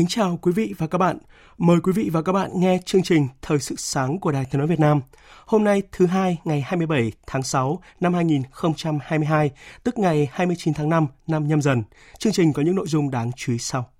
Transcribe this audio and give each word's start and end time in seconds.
Kính 0.00 0.08
chào 0.08 0.38
quý 0.42 0.52
vị 0.52 0.74
và 0.78 0.86
các 0.86 0.98
bạn. 0.98 1.18
Mời 1.58 1.80
quý 1.82 1.92
vị 1.92 2.10
và 2.12 2.22
các 2.22 2.32
bạn 2.32 2.50
nghe 2.54 2.78
chương 2.84 3.02
trình 3.02 3.28
Thời 3.42 3.58
sự 3.58 3.74
sáng 3.78 4.18
của 4.18 4.32
Đài 4.32 4.44
Tiếng 4.44 4.58
nói 4.58 4.68
Việt 4.68 4.80
Nam. 4.80 5.00
Hôm 5.46 5.64
nay 5.64 5.82
thứ 5.92 6.06
hai 6.06 6.38
ngày 6.44 6.60
27 6.60 7.12
tháng 7.26 7.42
6 7.42 7.80
năm 8.00 8.14
2022, 8.14 9.50
tức 9.84 9.98
ngày 9.98 10.28
29 10.32 10.74
tháng 10.74 10.88
5 10.88 11.06
năm 11.26 11.48
nhâm 11.48 11.62
dần. 11.62 11.82
Chương 12.18 12.32
trình 12.32 12.52
có 12.52 12.62
những 12.62 12.74
nội 12.74 12.86
dung 12.88 13.10
đáng 13.10 13.30
chú 13.36 13.52
ý 13.52 13.58
sau. 13.58 13.90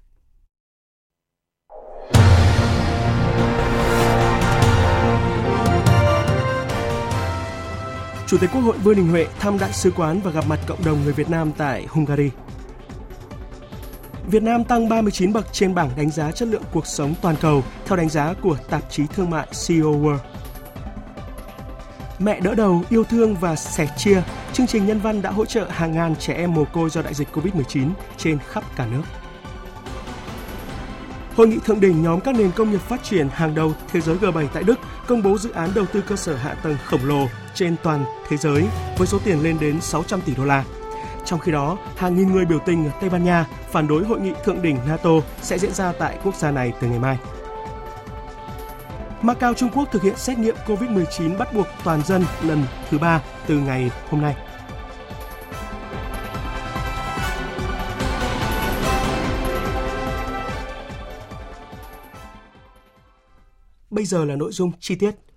Chủ 8.27 8.39
tịch 8.39 8.51
Quốc 8.53 8.61
hội 8.61 8.79
Vương 8.79 8.97
Đình 8.97 9.09
Huệ 9.09 9.27
thăm 9.39 9.59
đại 9.59 9.73
sứ 9.73 9.91
quán 9.97 10.21
và 10.25 10.31
gặp 10.31 10.45
mặt 10.49 10.61
cộng 10.67 10.85
đồng 10.85 11.05
người 11.05 11.13
Việt 11.13 11.31
Nam 11.31 11.53
tại 11.57 11.87
Hungary. 11.89 12.31
Việt 14.27 14.43
Nam 14.43 14.65
tăng 14.65 14.89
39 14.89 15.33
bậc 15.33 15.47
trên 15.53 15.75
bảng 15.75 15.91
đánh 15.97 16.11
giá 16.11 16.33
chất 16.33 16.49
lượng 16.49 16.63
cuộc 16.73 16.87
sống 16.87 17.15
toàn 17.23 17.37
cầu 17.41 17.65
theo 17.87 17.97
đánh 17.97 18.09
giá 18.09 18.35
của 18.43 18.57
tạp 18.71 18.91
chí 18.91 19.03
thương 19.07 19.31
mại 19.31 19.47
CEO 19.67 19.93
World. 19.93 20.19
Mẹ 22.19 22.41
đỡ 22.41 22.55
đầu, 22.55 22.83
yêu 22.91 23.05
thương 23.05 23.35
và 23.35 23.57
sẻ 23.57 23.89
chia, 23.97 24.23
chương 24.53 24.67
trình 24.67 24.87
nhân 24.87 25.01
văn 25.01 25.23
đã 25.23 25.31
hỗ 25.31 25.45
trợ 25.45 25.67
hàng 25.71 25.93
ngàn 25.93 26.17
trẻ 26.17 26.35
em 26.35 26.55
mồ 26.55 26.65
côi 26.65 26.91
do 26.91 27.03
đại 27.03 27.15
dịch 27.15 27.29
Covid-19 27.33 27.91
trên 28.17 28.39
khắp 28.49 28.65
cả 28.77 28.87
nước. 28.87 29.03
Hội 31.37 31.49
nghị 31.49 31.59
thượng 31.65 31.81
đỉnh 31.81 32.03
nhóm 32.03 32.21
các 32.21 32.35
nền 32.35 32.51
công 32.53 32.71
nghiệp 32.71 32.81
phát 32.81 33.03
triển 33.05 33.29
hàng 33.29 33.55
đầu 33.55 33.73
thế 33.93 34.01
giới 34.01 34.17
G7 34.17 34.47
tại 34.53 34.63
Đức 34.63 34.79
công 35.07 35.23
bố 35.23 35.39
dự 35.39 35.51
án 35.51 35.71
đầu 35.75 35.87
tư 35.93 36.03
cơ 36.07 36.17
sở 36.17 36.37
hạ 36.37 36.55
tầng 36.55 36.77
khổng 36.85 37.05
lồ 37.05 37.27
trên 37.55 37.77
toàn 37.83 38.05
thế 38.29 38.37
giới 38.37 38.65
với 38.99 39.07
số 39.07 39.19
tiền 39.25 39.43
lên 39.43 39.57
đến 39.61 39.81
600 39.81 40.21
tỷ 40.21 40.35
đô 40.35 40.45
la. 40.45 40.65
Trong 41.31 41.41
khi 41.41 41.53
đó, 41.53 41.79
hàng 41.97 42.17
nghìn 42.17 42.33
người 42.33 42.45
biểu 42.45 42.59
tình 42.59 42.85
ở 42.85 42.91
Tây 43.01 43.11
Ban 43.11 43.25
Nha 43.25 43.47
phản 43.71 43.89
đối 43.89 44.05
hội 44.05 44.21
nghị 44.21 44.33
thượng 44.45 44.63
đỉnh 44.63 44.77
NATO 44.87 45.11
sẽ 45.43 45.59
diễn 45.59 45.73
ra 45.73 45.93
tại 45.93 46.19
quốc 46.25 46.35
gia 46.35 46.51
này 46.51 46.73
từ 46.81 46.89
ngày 46.89 46.99
mai. 46.99 47.19
Macau 49.23 49.55
Trung 49.55 49.71
Quốc 49.75 49.89
thực 49.93 50.03
hiện 50.03 50.17
xét 50.17 50.39
nghiệm 50.39 50.55
COVID-19 50.67 51.39
bắt 51.39 51.55
buộc 51.55 51.67
toàn 51.85 52.03
dân 52.03 52.25
lần 52.45 52.65
thứ 52.91 52.99
ba 52.99 53.23
từ 53.47 53.59
ngày 53.59 53.91
hôm 54.09 54.23
nay. 54.23 54.35
Bây 63.91 64.05
giờ 64.05 64.25
là 64.25 64.37
nội 64.37 64.53
dung 64.53 64.73
chi 64.81 64.95
tiết. 64.95 65.30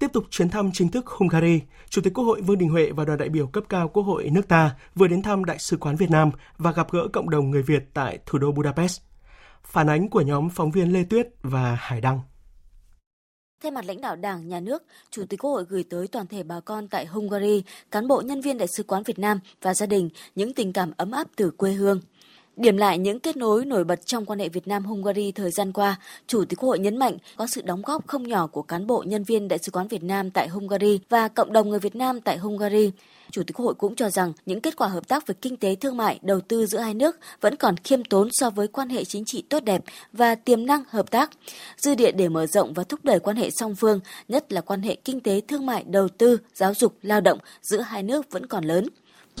Tiếp 0.00 0.12
tục 0.12 0.24
chuyến 0.30 0.48
thăm 0.48 0.70
chính 0.72 0.88
thức 0.88 1.06
Hungary, 1.06 1.60
Chủ 1.88 2.02
tịch 2.02 2.14
Quốc 2.14 2.24
hội 2.24 2.40
Vương 2.40 2.58
Đình 2.58 2.68
Huệ 2.68 2.90
và 2.90 3.04
đoàn 3.04 3.18
đại 3.18 3.28
biểu 3.28 3.46
cấp 3.46 3.64
cao 3.68 3.88
Quốc 3.88 4.02
hội 4.02 4.30
nước 4.30 4.48
ta 4.48 4.76
vừa 4.94 5.06
đến 5.08 5.22
thăm 5.22 5.44
Đại 5.44 5.58
sứ 5.58 5.76
quán 5.76 5.96
Việt 5.96 6.10
Nam 6.10 6.30
và 6.58 6.72
gặp 6.72 6.92
gỡ 6.92 7.08
cộng 7.12 7.30
đồng 7.30 7.50
người 7.50 7.62
Việt 7.62 7.82
tại 7.94 8.18
thủ 8.26 8.38
đô 8.38 8.52
Budapest. 8.52 9.00
Phản 9.62 9.90
ánh 9.90 10.08
của 10.08 10.20
nhóm 10.20 10.50
phóng 10.50 10.70
viên 10.70 10.92
Lê 10.92 11.04
Tuyết 11.04 11.28
và 11.42 11.74
Hải 11.80 12.00
Đăng. 12.00 12.20
Thay 13.62 13.70
mặt 13.70 13.84
lãnh 13.84 14.00
đạo 14.00 14.16
Đảng, 14.16 14.48
Nhà 14.48 14.60
nước, 14.60 14.82
Chủ 15.10 15.24
tịch 15.28 15.40
Quốc 15.42 15.50
hội 15.50 15.64
gửi 15.68 15.84
tới 15.90 16.08
toàn 16.08 16.26
thể 16.26 16.42
bà 16.42 16.60
con 16.60 16.88
tại 16.88 17.06
Hungary, 17.06 17.62
cán 17.90 18.08
bộ 18.08 18.20
nhân 18.20 18.40
viên 18.40 18.58
Đại 18.58 18.68
sứ 18.68 18.82
quán 18.82 19.02
Việt 19.02 19.18
Nam 19.18 19.38
và 19.62 19.74
gia 19.74 19.86
đình 19.86 20.08
những 20.34 20.54
tình 20.54 20.72
cảm 20.72 20.92
ấm 20.96 21.10
áp 21.10 21.28
từ 21.36 21.50
quê 21.50 21.72
hương. 21.72 22.00
Điểm 22.56 22.76
lại 22.76 22.98
những 22.98 23.20
kết 23.20 23.36
nối 23.36 23.64
nổi 23.64 23.84
bật 23.84 24.06
trong 24.06 24.26
quan 24.26 24.38
hệ 24.38 24.48
Việt 24.48 24.68
Nam-Hungary 24.68 25.32
thời 25.32 25.50
gian 25.50 25.72
qua, 25.72 25.98
Chủ 26.26 26.44
tịch 26.44 26.58
Quốc 26.58 26.68
hội 26.68 26.78
nhấn 26.78 26.96
mạnh 26.96 27.16
có 27.36 27.46
sự 27.46 27.62
đóng 27.62 27.82
góp 27.82 28.06
không 28.06 28.28
nhỏ 28.28 28.46
của 28.46 28.62
cán 28.62 28.86
bộ 28.86 29.04
nhân 29.06 29.24
viên 29.24 29.48
Đại 29.48 29.58
sứ 29.58 29.70
quán 29.72 29.88
Việt 29.88 30.02
Nam 30.02 30.30
tại 30.30 30.48
Hungary 30.48 31.00
và 31.08 31.28
cộng 31.28 31.52
đồng 31.52 31.68
người 31.68 31.78
Việt 31.78 31.96
Nam 31.96 32.20
tại 32.20 32.38
Hungary. 32.38 32.90
Chủ 33.30 33.42
tịch 33.42 33.56
Quốc 33.56 33.64
hội 33.64 33.74
cũng 33.74 33.94
cho 33.94 34.10
rằng 34.10 34.32
những 34.46 34.60
kết 34.60 34.76
quả 34.76 34.88
hợp 34.88 35.08
tác 35.08 35.26
về 35.26 35.34
kinh 35.42 35.56
tế 35.56 35.74
thương 35.74 35.96
mại, 35.96 36.18
đầu 36.22 36.40
tư 36.40 36.66
giữa 36.66 36.78
hai 36.78 36.94
nước 36.94 37.16
vẫn 37.40 37.56
còn 37.56 37.76
khiêm 37.76 38.04
tốn 38.04 38.28
so 38.32 38.50
với 38.50 38.68
quan 38.68 38.88
hệ 38.88 39.04
chính 39.04 39.24
trị 39.24 39.42
tốt 39.48 39.64
đẹp 39.64 39.84
và 40.12 40.34
tiềm 40.34 40.66
năng 40.66 40.82
hợp 40.88 41.10
tác. 41.10 41.30
Dư 41.76 41.94
địa 41.94 42.12
để 42.12 42.28
mở 42.28 42.46
rộng 42.46 42.74
và 42.74 42.84
thúc 42.84 43.00
đẩy 43.02 43.20
quan 43.20 43.36
hệ 43.36 43.50
song 43.50 43.74
phương, 43.74 44.00
nhất 44.28 44.52
là 44.52 44.60
quan 44.60 44.82
hệ 44.82 44.94
kinh 44.94 45.20
tế 45.20 45.40
thương 45.48 45.66
mại, 45.66 45.84
đầu 45.84 46.08
tư, 46.08 46.38
giáo 46.54 46.74
dục, 46.74 46.94
lao 47.02 47.20
động 47.20 47.38
giữa 47.62 47.80
hai 47.80 48.02
nước 48.02 48.30
vẫn 48.30 48.46
còn 48.46 48.64
lớn. 48.64 48.88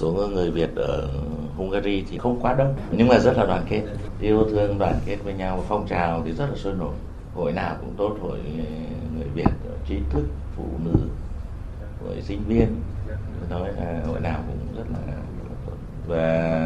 Số 0.00 0.28
người 0.32 0.50
Việt 0.50 0.70
ở 0.76 1.08
Hungary 1.56 2.04
thì 2.10 2.18
không 2.18 2.40
quá 2.40 2.54
đông 2.54 2.74
nhưng 2.90 3.08
mà 3.08 3.18
rất 3.18 3.36
là 3.36 3.46
đoàn 3.46 3.62
kết, 3.68 3.82
yêu 4.20 4.44
thương 4.50 4.78
đoàn 4.78 4.94
kết 5.06 5.16
với 5.24 5.34
nhau, 5.34 5.64
phong 5.68 5.86
trào 5.86 6.22
thì 6.24 6.32
rất 6.32 6.46
là 6.50 6.56
sôi 6.56 6.74
nổi. 6.74 6.94
Hội 7.34 7.52
nào 7.52 7.76
cũng 7.80 7.94
tốt, 7.96 8.16
hội 8.22 8.38
người 9.16 9.28
Việt, 9.34 9.50
trí 9.88 9.98
thức, 10.10 10.24
phụ 10.56 10.64
nữ, 10.84 10.94
hội 12.04 12.22
sinh 12.22 12.44
viên, 12.44 12.66
nói 13.50 13.72
là 13.76 14.00
hội 14.06 14.20
nào 14.20 14.40
cũng 14.46 14.76
rất 14.76 14.84
là, 14.92 14.98
rất 15.06 15.48
là 15.48 15.56
tốt. 15.66 15.76
Và 16.06 16.60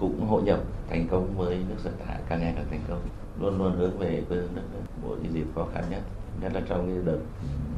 cũng 0.00 0.26
hội 0.26 0.42
nhập 0.42 0.58
thành 0.90 1.08
công 1.10 1.36
với 1.36 1.56
nước 1.68 1.76
sở 1.84 1.90
tại 2.06 2.18
càng 2.28 2.40
ngày 2.40 2.52
càng 2.56 2.66
thành 2.70 2.82
công. 2.88 3.00
Luôn 3.40 3.58
luôn 3.58 3.76
hướng 3.76 3.98
về 3.98 4.22
quê 4.28 4.36
hương 4.36 4.54
đất 4.54 4.62
nước 4.72 4.80
mỗi 5.02 5.16
cái 5.22 5.32
dịp 5.32 5.46
khó 5.54 5.66
khăn 5.74 5.84
nhất 5.90 6.00
nhất 6.42 6.52
là 6.54 6.60
trong 6.68 6.86
cái 6.86 6.96
đợt 7.04 7.20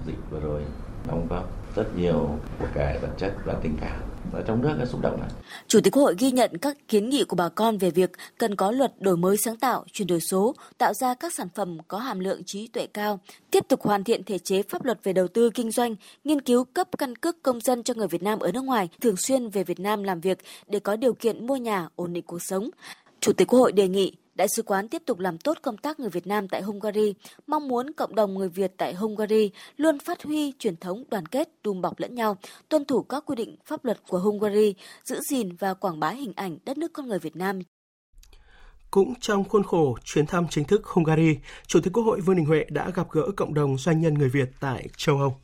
dịch 0.07 0.19
vừa 0.31 0.41
rồi 0.41 0.63
đóng 1.09 1.27
góp 1.31 1.49
rất 1.77 1.97
nhiều 1.97 2.29
của 2.59 2.67
cải 2.75 2.99
vật 2.99 3.11
chất 3.19 3.33
và 3.45 3.55
tình 3.63 3.77
cảm 3.81 4.01
ở 4.33 4.43
trong 4.47 4.63
nước 4.63 4.75
cái 4.79 4.87
xúc 4.87 5.01
động 5.01 5.21
này. 5.21 5.31
Chủ 5.67 5.81
tịch 5.81 5.93
Quốc 5.93 6.03
hội 6.03 6.15
ghi 6.19 6.31
nhận 6.31 6.57
các 6.59 6.89
kiến 6.89 7.11
nghị 7.11 7.25
của 7.25 7.37
bà 7.37 7.49
con 7.49 7.79
về 7.79 7.91
việc 7.91 8.11
cần 8.39 8.55
có 8.55 8.71
luật 8.71 9.01
đổi 9.01 9.17
mới 9.17 9.37
sáng 9.37 9.57
tạo, 9.57 9.85
chuyển 9.93 10.09
đổi 10.09 10.21
số, 10.21 10.55
tạo 10.79 10.95
ra 10.95 11.15
các 11.15 11.35
sản 11.35 11.49
phẩm 11.55 11.79
có 11.89 11.99
hàm 11.99 12.21
lượng 12.21 12.43
trí 12.47 12.69
tuệ 12.69 12.87
cao, 12.87 13.21
tiếp 13.51 13.65
tục 13.69 13.83
hoàn 13.83 14.05
thiện 14.05 14.25
thể 14.25 14.39
chế 14.39 14.63
pháp 14.63 14.85
luật 14.85 14.99
về 15.03 15.13
đầu 15.13 15.29
tư 15.29 15.51
kinh 15.55 15.71
doanh, 15.71 15.97
nghiên 16.25 16.41
cứu 16.41 16.65
cấp 16.65 16.89
căn 16.99 17.17
cước 17.17 17.43
công 17.43 17.61
dân 17.61 17.83
cho 17.83 17.95
người 17.95 18.09
Việt 18.09 18.23
Nam 18.23 18.39
ở 18.39 18.53
nước 18.53 18.65
ngoài 18.65 18.89
thường 19.01 19.17
xuyên 19.17 19.49
về 19.49 19.65
Việt 19.65 19.81
Nam 19.81 20.03
làm 20.03 20.21
việc 20.21 20.39
để 20.69 20.81
có 20.81 20.97
điều 20.97 21.15
kiện 21.15 21.47
mua 21.47 21.57
nhà, 21.57 21.89
ổn 21.97 22.13
định 22.13 22.25
cuộc 22.27 22.43
sống. 22.43 22.71
Chủ 23.21 23.33
tịch 23.33 23.49
Quốc 23.49 23.59
hội 23.59 23.73
đề 23.73 23.89
nghị 23.89 24.13
Đại 24.35 24.49
sứ 24.49 24.63
quán 24.63 24.89
tiếp 24.89 25.03
tục 25.07 25.19
làm 25.19 25.39
tốt 25.39 25.59
công 25.63 25.77
tác 25.77 26.01
người 26.01 26.11
Việt 26.11 26.27
Nam 26.27 26.49
tại 26.49 26.63
Hungary, 26.63 27.15
mong 27.47 27.69
muốn 27.69 27.93
cộng 27.93 28.15
đồng 28.15 28.35
người 28.35 28.49
Việt 28.49 28.73
tại 28.77 28.95
Hungary 28.95 29.51
luôn 29.77 29.99
phát 29.99 30.23
huy 30.23 30.53
truyền 30.59 30.77
thống 30.77 31.05
đoàn 31.11 31.27
kết, 31.27 31.49
đùm 31.63 31.81
bọc 31.81 31.99
lẫn 31.99 32.15
nhau, 32.15 32.37
tuân 32.69 32.85
thủ 32.85 33.03
các 33.03 33.23
quy 33.27 33.37
định 33.37 33.57
pháp 33.65 33.85
luật 33.85 33.99
của 34.09 34.19
Hungary, 34.19 34.75
giữ 35.05 35.21
gìn 35.31 35.57
và 35.57 35.75
quảng 35.75 36.01
bá 36.01 36.11
hình 36.11 36.33
ảnh 36.37 36.59
đất 36.65 36.79
nước 36.79 36.93
con 36.93 37.09
người 37.09 37.19
Việt 37.19 37.37
Nam. 37.37 37.61
Cũng 38.91 39.15
trong 39.21 39.45
khuôn 39.45 39.63
khổ 39.63 39.97
chuyến 40.05 40.27
thăm 40.27 40.47
chính 40.51 40.65
thức 40.65 40.87
Hungary, 40.87 41.37
Chủ 41.67 41.81
tịch 41.81 41.93
Quốc 41.93 42.03
hội 42.03 42.21
Vương 42.21 42.37
Đình 42.37 42.47
Huệ 42.47 42.65
đã 42.71 42.91
gặp 42.91 43.11
gỡ 43.11 43.23
cộng 43.37 43.55
đồng 43.55 43.79
doanh 43.79 44.01
nhân 44.01 44.15
người 44.15 44.29
Việt 44.29 44.49
tại 44.61 44.89
châu 44.97 45.19
Âu 45.19 45.37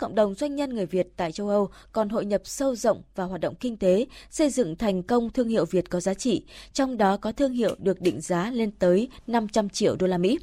cộng 0.00 0.14
đồng 0.14 0.34
doanh 0.34 0.56
nhân 0.56 0.74
người 0.74 0.86
Việt 0.86 1.06
tại 1.16 1.32
châu 1.32 1.48
Âu 1.48 1.68
còn 1.92 2.08
hội 2.08 2.24
nhập 2.24 2.40
sâu 2.44 2.74
rộng 2.74 3.02
vào 3.14 3.28
hoạt 3.28 3.40
động 3.40 3.54
kinh 3.60 3.76
tế, 3.76 4.06
xây 4.30 4.50
dựng 4.50 4.76
thành 4.76 5.02
công 5.02 5.30
thương 5.30 5.48
hiệu 5.48 5.64
Việt 5.64 5.90
có 5.90 6.00
giá 6.00 6.14
trị, 6.14 6.44
trong 6.72 6.96
đó 6.96 7.16
có 7.16 7.32
thương 7.32 7.52
hiệu 7.52 7.74
được 7.78 8.00
định 8.00 8.20
giá 8.20 8.50
lên 8.50 8.70
tới 8.70 9.08
500 9.26 9.68
triệu 9.68 9.96
đô 9.96 10.06
la 10.06 10.18
Mỹ. 10.18 10.38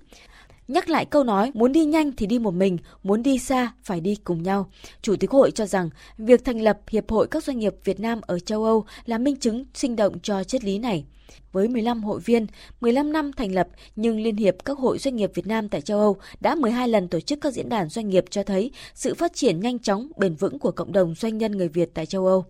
Nhắc 0.67 0.89
lại 0.89 1.05
câu 1.05 1.23
nói 1.23 1.51
muốn 1.53 1.71
đi 1.71 1.85
nhanh 1.85 2.11
thì 2.11 2.25
đi 2.25 2.39
một 2.39 2.51
mình, 2.51 2.77
muốn 3.03 3.23
đi 3.23 3.39
xa 3.39 3.71
phải 3.83 4.01
đi 4.01 4.15
cùng 4.23 4.43
nhau. 4.43 4.69
Chủ 5.01 5.15
tịch 5.15 5.31
hội 5.31 5.51
cho 5.51 5.65
rằng 5.65 5.89
việc 6.17 6.45
thành 6.45 6.61
lập 6.61 6.79
Hiệp 6.89 7.09
hội 7.09 7.27
các 7.27 7.43
doanh 7.43 7.59
nghiệp 7.59 7.75
Việt 7.83 7.99
Nam 7.99 8.21
ở 8.21 8.39
châu 8.39 8.63
Âu 8.63 8.85
là 9.05 9.17
minh 9.17 9.35
chứng 9.35 9.65
sinh 9.73 9.95
động 9.95 10.19
cho 10.19 10.43
triết 10.43 10.63
lý 10.63 10.79
này. 10.79 11.05
Với 11.51 11.67
15 11.67 12.03
hội 12.03 12.19
viên, 12.19 12.47
15 12.81 13.11
năm 13.11 13.31
thành 13.37 13.53
lập 13.53 13.67
nhưng 13.95 14.19
Liên 14.19 14.35
hiệp 14.35 14.55
các 14.65 14.77
hội 14.77 14.97
doanh 14.97 15.15
nghiệp 15.15 15.31
Việt 15.33 15.47
Nam 15.47 15.69
tại 15.69 15.81
châu 15.81 15.99
Âu 15.99 16.17
đã 16.39 16.55
12 16.55 16.87
lần 16.87 17.07
tổ 17.07 17.19
chức 17.19 17.41
các 17.41 17.53
diễn 17.53 17.69
đàn 17.69 17.89
doanh 17.89 18.09
nghiệp 18.09 18.25
cho 18.29 18.43
thấy 18.43 18.71
sự 18.93 19.13
phát 19.13 19.33
triển 19.33 19.59
nhanh 19.59 19.79
chóng, 19.79 20.11
bền 20.17 20.35
vững 20.35 20.59
của 20.59 20.71
cộng 20.71 20.91
đồng 20.91 21.15
doanh 21.15 21.37
nhân 21.37 21.51
người 21.51 21.67
Việt 21.67 21.89
tại 21.93 22.05
châu 22.05 22.27
Âu. 22.27 22.45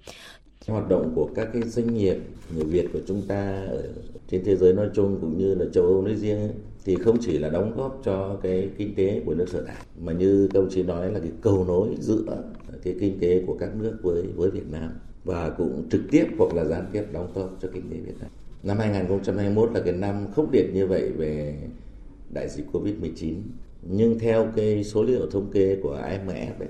Hoạt 0.68 0.90
động 0.90 1.12
của 1.16 1.30
các 1.36 1.48
cái 1.54 1.62
doanh 1.62 1.98
nghiệp 1.98 2.18
người 2.56 2.66
Việt 2.66 2.86
của 2.94 3.00
chúng 3.08 3.22
ta 3.28 3.66
ở 3.68 3.84
trên 4.32 4.44
thế 4.46 4.56
giới 4.56 4.74
nói 4.74 4.90
chung 4.96 5.18
cũng 5.22 5.38
như 5.38 5.56
là 5.56 5.66
châu 5.74 5.84
Âu 5.84 6.02
nói 6.02 6.16
riêng 6.16 6.50
thì 6.88 6.96
không 6.96 7.18
chỉ 7.22 7.38
là 7.38 7.50
đóng 7.50 7.74
góp 7.78 8.02
cho 8.04 8.40
cái 8.44 8.70
kinh 8.78 8.96
tế 8.96 9.22
của 9.26 9.34
nước 9.34 9.46
sở 9.50 9.64
tại 9.68 9.76
mà 10.02 10.14
như 10.14 10.50
công 10.54 10.70
chí 10.70 10.84
nói 10.84 11.12
là 11.12 11.20
cái 11.20 11.32
cầu 11.42 11.66
nối 11.68 11.88
giữa 12.00 12.44
cái 12.84 12.96
kinh 13.00 13.20
tế 13.20 13.44
của 13.48 13.58
các 13.60 13.76
nước 13.76 13.98
với 14.02 14.24
với 14.36 14.50
Việt 14.50 14.72
Nam 14.72 14.92
và 15.24 15.50
cũng 15.50 15.90
trực 15.92 16.02
tiếp 16.12 16.26
hoặc 16.38 16.54
là 16.54 16.66
gián 16.66 16.86
tiếp 16.92 17.04
đóng 17.12 17.32
góp 17.36 17.58
cho 17.62 17.70
kinh 17.74 17.90
tế 17.92 17.98
Việt 17.98 18.14
Nam. 18.20 18.30
Năm 18.64 18.78
2021 18.78 19.72
là 19.74 19.82
cái 19.86 19.94
năm 19.94 20.28
khốc 20.36 20.54
liệt 20.54 20.74
như 20.74 20.88
vậy 20.88 21.12
về 21.18 21.56
đại 22.34 22.50
dịch 22.50 22.66
Covid-19. 22.74 23.34
Nhưng 23.82 24.20
theo 24.20 24.48
cái 24.56 24.84
số 24.84 25.04
liệu 25.04 25.30
thống 25.32 25.52
kê 25.54 25.78
của 25.84 25.96
IMF 25.96 26.60
ấy, 26.60 26.70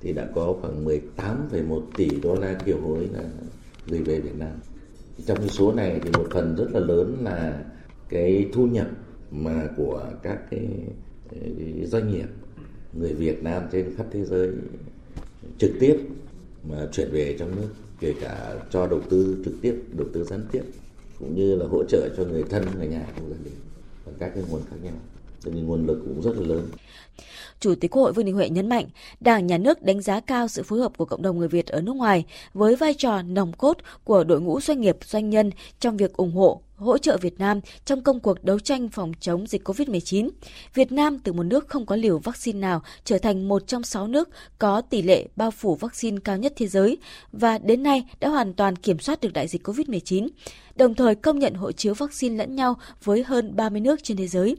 thì 0.00 0.12
đã 0.12 0.28
có 0.34 0.54
khoảng 0.60 0.84
18,1 0.84 1.80
tỷ 1.96 2.08
đô 2.22 2.34
la 2.34 2.54
kiều 2.54 2.80
hối 2.80 3.08
là 3.12 3.22
gửi 3.86 4.02
về 4.02 4.20
Việt 4.20 4.38
Nam. 4.38 4.52
Trong 5.26 5.38
cái 5.38 5.48
số 5.48 5.72
này 5.72 6.00
thì 6.02 6.10
một 6.10 6.26
phần 6.30 6.56
rất 6.56 6.66
là 6.72 6.80
lớn 6.80 7.16
là 7.22 7.64
cái 8.08 8.48
thu 8.52 8.66
nhập 8.66 8.86
mà 9.30 9.68
của 9.76 10.06
các 10.22 10.38
cái, 10.50 10.68
cái 11.30 11.86
doanh 11.86 12.12
nghiệp 12.12 12.28
người 12.92 13.14
Việt 13.14 13.42
Nam 13.42 13.62
trên 13.72 13.94
khắp 13.96 14.06
thế 14.10 14.24
giới 14.24 14.50
trực 15.58 15.70
tiếp 15.80 15.96
mà 16.68 16.88
chuyển 16.92 17.10
về 17.10 17.36
trong 17.38 17.56
nước 17.56 17.68
kể 18.00 18.14
cả 18.20 18.54
cho 18.70 18.86
đầu 18.86 19.00
tư 19.10 19.42
trực 19.44 19.54
tiếp 19.62 19.82
đầu 19.92 20.08
tư 20.12 20.24
gián 20.24 20.40
tiếp 20.52 20.62
cũng 21.18 21.34
như 21.34 21.56
là 21.56 21.66
hỗ 21.66 21.84
trợ 21.84 22.08
cho 22.16 22.24
người 22.24 22.42
thân 22.50 22.66
người 22.76 22.88
nhà 22.88 23.06
trong 23.16 23.30
gia 23.30 23.36
đình 23.44 23.54
và 24.04 24.12
các 24.18 24.32
cái 24.34 24.44
nguồn 24.50 24.62
khác 24.70 24.76
nhau. 24.82 24.94
Cho 25.40 25.50
nên 25.50 25.66
nguồn 25.66 25.86
lực 25.86 26.02
cũng 26.04 26.22
rất 26.22 26.36
là 26.36 26.46
lớn. 26.46 26.68
Chủ 27.60 27.74
tịch 27.74 27.90
Quốc 27.90 28.02
hội 28.02 28.12
Vương 28.12 28.24
Đình 28.24 28.34
Huệ 28.34 28.48
nhấn 28.48 28.68
mạnh, 28.68 28.86
Đảng, 29.20 29.46
Nhà 29.46 29.58
nước 29.58 29.82
đánh 29.82 30.00
giá 30.00 30.20
cao 30.20 30.48
sự 30.48 30.62
phối 30.62 30.78
hợp 30.78 30.92
của 30.96 31.04
cộng 31.04 31.22
đồng 31.22 31.38
người 31.38 31.48
Việt 31.48 31.66
ở 31.66 31.80
nước 31.80 31.96
ngoài 31.96 32.24
với 32.54 32.76
vai 32.76 32.94
trò 32.94 33.22
nòng 33.22 33.52
cốt 33.52 33.76
của 34.04 34.24
đội 34.24 34.40
ngũ 34.40 34.60
doanh 34.60 34.80
nghiệp, 34.80 34.96
doanh 35.04 35.30
nhân 35.30 35.50
trong 35.80 35.96
việc 35.96 36.12
ủng 36.12 36.32
hộ, 36.32 36.62
hỗ 36.76 36.98
trợ 36.98 37.16
Việt 37.16 37.38
Nam 37.38 37.60
trong 37.84 38.02
công 38.02 38.20
cuộc 38.20 38.44
đấu 38.44 38.58
tranh 38.58 38.88
phòng 38.88 39.12
chống 39.20 39.46
dịch 39.46 39.68
COVID-19. 39.68 40.30
Việt 40.74 40.92
Nam 40.92 41.18
từ 41.18 41.32
một 41.32 41.42
nước 41.42 41.68
không 41.68 41.86
có 41.86 41.96
liều 41.96 42.18
vaccine 42.18 42.58
nào 42.58 42.82
trở 43.04 43.18
thành 43.18 43.48
một 43.48 43.66
trong 43.66 43.82
sáu 43.82 44.06
nước 44.06 44.28
có 44.58 44.80
tỷ 44.80 45.02
lệ 45.02 45.28
bao 45.36 45.50
phủ 45.50 45.74
vaccine 45.74 46.18
cao 46.24 46.36
nhất 46.36 46.52
thế 46.56 46.66
giới 46.66 46.96
và 47.32 47.58
đến 47.58 47.82
nay 47.82 48.04
đã 48.20 48.28
hoàn 48.28 48.54
toàn 48.54 48.76
kiểm 48.76 48.98
soát 48.98 49.20
được 49.20 49.32
đại 49.32 49.48
dịch 49.48 49.68
COVID-19, 49.68 50.28
đồng 50.76 50.94
thời 50.94 51.14
công 51.14 51.38
nhận 51.38 51.54
hộ 51.54 51.72
chiếu 51.72 51.94
vaccine 51.94 52.36
lẫn 52.36 52.56
nhau 52.56 52.76
với 53.04 53.22
hơn 53.22 53.56
30 53.56 53.80
nước 53.80 54.00
trên 54.02 54.16
thế 54.16 54.26
giới. 54.26 54.56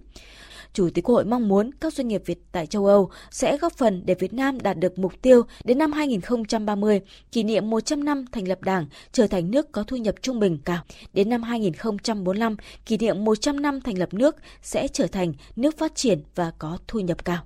Chủ 0.74 0.90
tịch 0.94 1.04
Quốc 1.04 1.16
hội 1.16 1.26
mong 1.26 1.48
muốn 1.48 1.72
các 1.80 1.94
doanh 1.94 2.08
nghiệp 2.08 2.22
Việt 2.26 2.40
tại 2.52 2.68
châu 2.68 2.86
Âu 2.86 3.10
sẽ 3.32 3.58
góp 3.58 3.74
phần 3.74 4.02
để 4.06 4.16
Việt 4.16 4.34
Nam 4.34 4.60
đạt 4.60 4.78
được 4.78 5.00
mục 5.00 5.14
tiêu 5.22 5.44
đến 5.64 5.78
năm 5.78 5.92
2030, 5.92 7.02
kỷ 7.32 7.44
niệm 7.44 7.70
100 7.70 8.04
năm 8.04 8.26
thành 8.32 8.48
lập 8.48 8.62
Đảng, 8.62 8.86
trở 9.12 9.28
thành 9.28 9.52
nước 9.52 9.72
có 9.72 9.84
thu 9.84 9.98
nhập 9.98 10.16
trung 10.22 10.40
bình 10.40 10.58
cao. 10.66 10.84
Đến 11.14 11.30
năm 11.30 11.44
2045, 11.44 12.56
kỷ 12.86 12.98
niệm 12.98 13.26
100 13.26 13.62
năm 13.62 13.82
thành 13.82 13.98
lập 13.98 14.14
nước 14.14 14.36
sẽ 14.62 14.88
trở 14.88 15.08
thành 15.08 15.34
nước 15.56 15.78
phát 15.78 15.96
triển 15.96 16.24
và 16.36 16.52
có 16.60 16.78
thu 16.88 17.00
nhập 17.00 17.26
cao. 17.26 17.44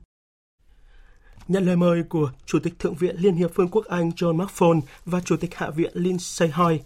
Nhận 1.48 1.66
lời 1.66 1.76
mời 1.76 2.04
của 2.10 2.32
Chủ 2.46 2.60
tịch 2.60 2.80
Thượng 2.80 2.96
viện 2.96 3.16
Liên 3.20 3.36
hiệp 3.36 3.56
Vương 3.56 3.70
quốc 3.70 3.86
Anh 3.86 4.10
John 4.10 4.38
McFaul 4.38 4.82
và 5.06 5.22
Chủ 5.26 5.38
tịch 5.38 5.56
Hạ 5.56 5.70
viện 5.70 5.92
Lindsay 5.94 6.50
Hoy, 6.50 6.80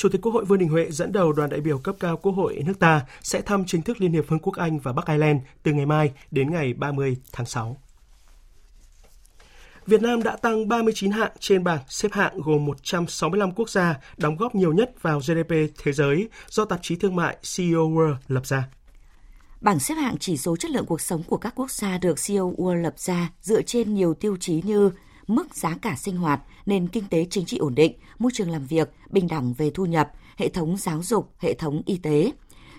Chủ 0.00 0.08
tịch 0.08 0.20
Quốc 0.22 0.32
hội 0.32 0.44
Vương 0.44 0.58
Đình 0.58 0.68
Huệ 0.68 0.90
dẫn 0.90 1.12
đầu 1.12 1.32
đoàn 1.32 1.50
đại 1.50 1.60
biểu 1.60 1.78
cấp 1.78 1.96
cao 2.00 2.16
Quốc 2.16 2.32
hội 2.32 2.62
nước 2.66 2.78
ta 2.78 3.02
sẽ 3.22 3.40
thăm 3.40 3.64
chính 3.66 3.82
thức 3.82 4.00
Liên 4.00 4.12
hiệp 4.12 4.28
Vương 4.28 4.38
quốc 4.38 4.56
Anh 4.56 4.78
và 4.78 4.92
Bắc 4.92 5.06
Ireland 5.06 5.40
từ 5.62 5.72
ngày 5.72 5.86
mai 5.86 6.12
đến 6.30 6.50
ngày 6.50 6.74
30 6.74 7.16
tháng 7.32 7.46
6. 7.46 7.76
Việt 9.86 10.02
Nam 10.02 10.22
đã 10.22 10.36
tăng 10.36 10.68
39 10.68 11.10
hạng 11.10 11.30
trên 11.38 11.64
bảng 11.64 11.78
xếp 11.88 12.08
hạng 12.12 12.40
gồm 12.40 12.66
165 12.66 13.52
quốc 13.52 13.70
gia 13.70 14.00
đóng 14.16 14.36
góp 14.36 14.54
nhiều 14.54 14.72
nhất 14.72 15.02
vào 15.02 15.18
GDP 15.18 15.52
thế 15.82 15.92
giới 15.92 16.28
do 16.48 16.64
tạp 16.64 16.78
chí 16.82 16.96
thương 16.96 17.16
mại 17.16 17.36
CEO 17.56 17.90
World 17.90 18.16
lập 18.28 18.46
ra. 18.46 18.68
Bảng 19.60 19.80
xếp 19.80 19.94
hạng 19.94 20.18
chỉ 20.18 20.36
số 20.36 20.56
chất 20.56 20.70
lượng 20.70 20.86
cuộc 20.86 21.00
sống 21.00 21.22
của 21.22 21.36
các 21.36 21.52
quốc 21.56 21.70
gia 21.70 21.98
được 21.98 22.18
CEO 22.26 22.54
World 22.56 22.82
lập 22.82 22.94
ra 22.98 23.30
dựa 23.40 23.62
trên 23.62 23.94
nhiều 23.94 24.14
tiêu 24.14 24.36
chí 24.40 24.62
như 24.64 24.90
mức 25.34 25.54
giá 25.54 25.76
cả 25.82 25.96
sinh 25.96 26.16
hoạt, 26.16 26.40
nền 26.66 26.88
kinh 26.88 27.04
tế 27.10 27.26
chính 27.30 27.44
trị 27.44 27.58
ổn 27.58 27.74
định, 27.74 27.92
môi 28.18 28.32
trường 28.34 28.50
làm 28.50 28.66
việc, 28.66 28.90
bình 29.10 29.28
đẳng 29.28 29.52
về 29.52 29.70
thu 29.70 29.86
nhập, 29.86 30.12
hệ 30.36 30.48
thống 30.48 30.76
giáo 30.76 31.02
dục, 31.02 31.34
hệ 31.38 31.54
thống 31.54 31.82
y 31.86 31.96
tế. 31.96 32.32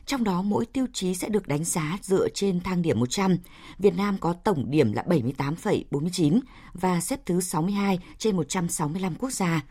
Trong 0.05 0.23
đó 0.23 0.41
mỗi 0.41 0.65
tiêu 0.65 0.85
chí 0.93 1.15
sẽ 1.15 1.29
được 1.29 1.47
đánh 1.47 1.63
giá 1.63 1.97
dựa 2.01 2.27
trên 2.29 2.59
thang 2.59 2.81
điểm 2.81 2.99
100. 2.99 3.37
Việt 3.79 3.95
Nam 3.97 4.17
có 4.17 4.33
tổng 4.33 4.71
điểm 4.71 4.93
là 4.93 5.03
78,49 5.07 6.39
và 6.73 7.01
xếp 7.01 7.25
thứ 7.25 7.41
62 7.41 7.99
trên 8.17 8.37
165 8.37 9.15
quốc 9.15 9.31
gia. 9.31 9.61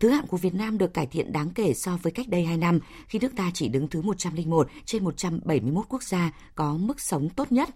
Thứ 0.00 0.08
hạng 0.08 0.26
của 0.26 0.36
Việt 0.36 0.54
Nam 0.54 0.78
được 0.78 0.94
cải 0.94 1.06
thiện 1.06 1.32
đáng 1.32 1.50
kể 1.50 1.74
so 1.74 1.98
với 2.02 2.12
cách 2.12 2.28
đây 2.28 2.44
2 2.44 2.56
năm 2.56 2.78
khi 3.08 3.18
nước 3.18 3.36
ta 3.36 3.50
chỉ 3.54 3.68
đứng 3.68 3.88
thứ 3.88 4.02
101 4.02 4.68
trên 4.84 5.04
171 5.04 5.84
quốc 5.88 6.02
gia 6.02 6.32
có 6.54 6.76
mức 6.76 7.00
sống 7.00 7.28
tốt 7.28 7.52
nhất. 7.52 7.68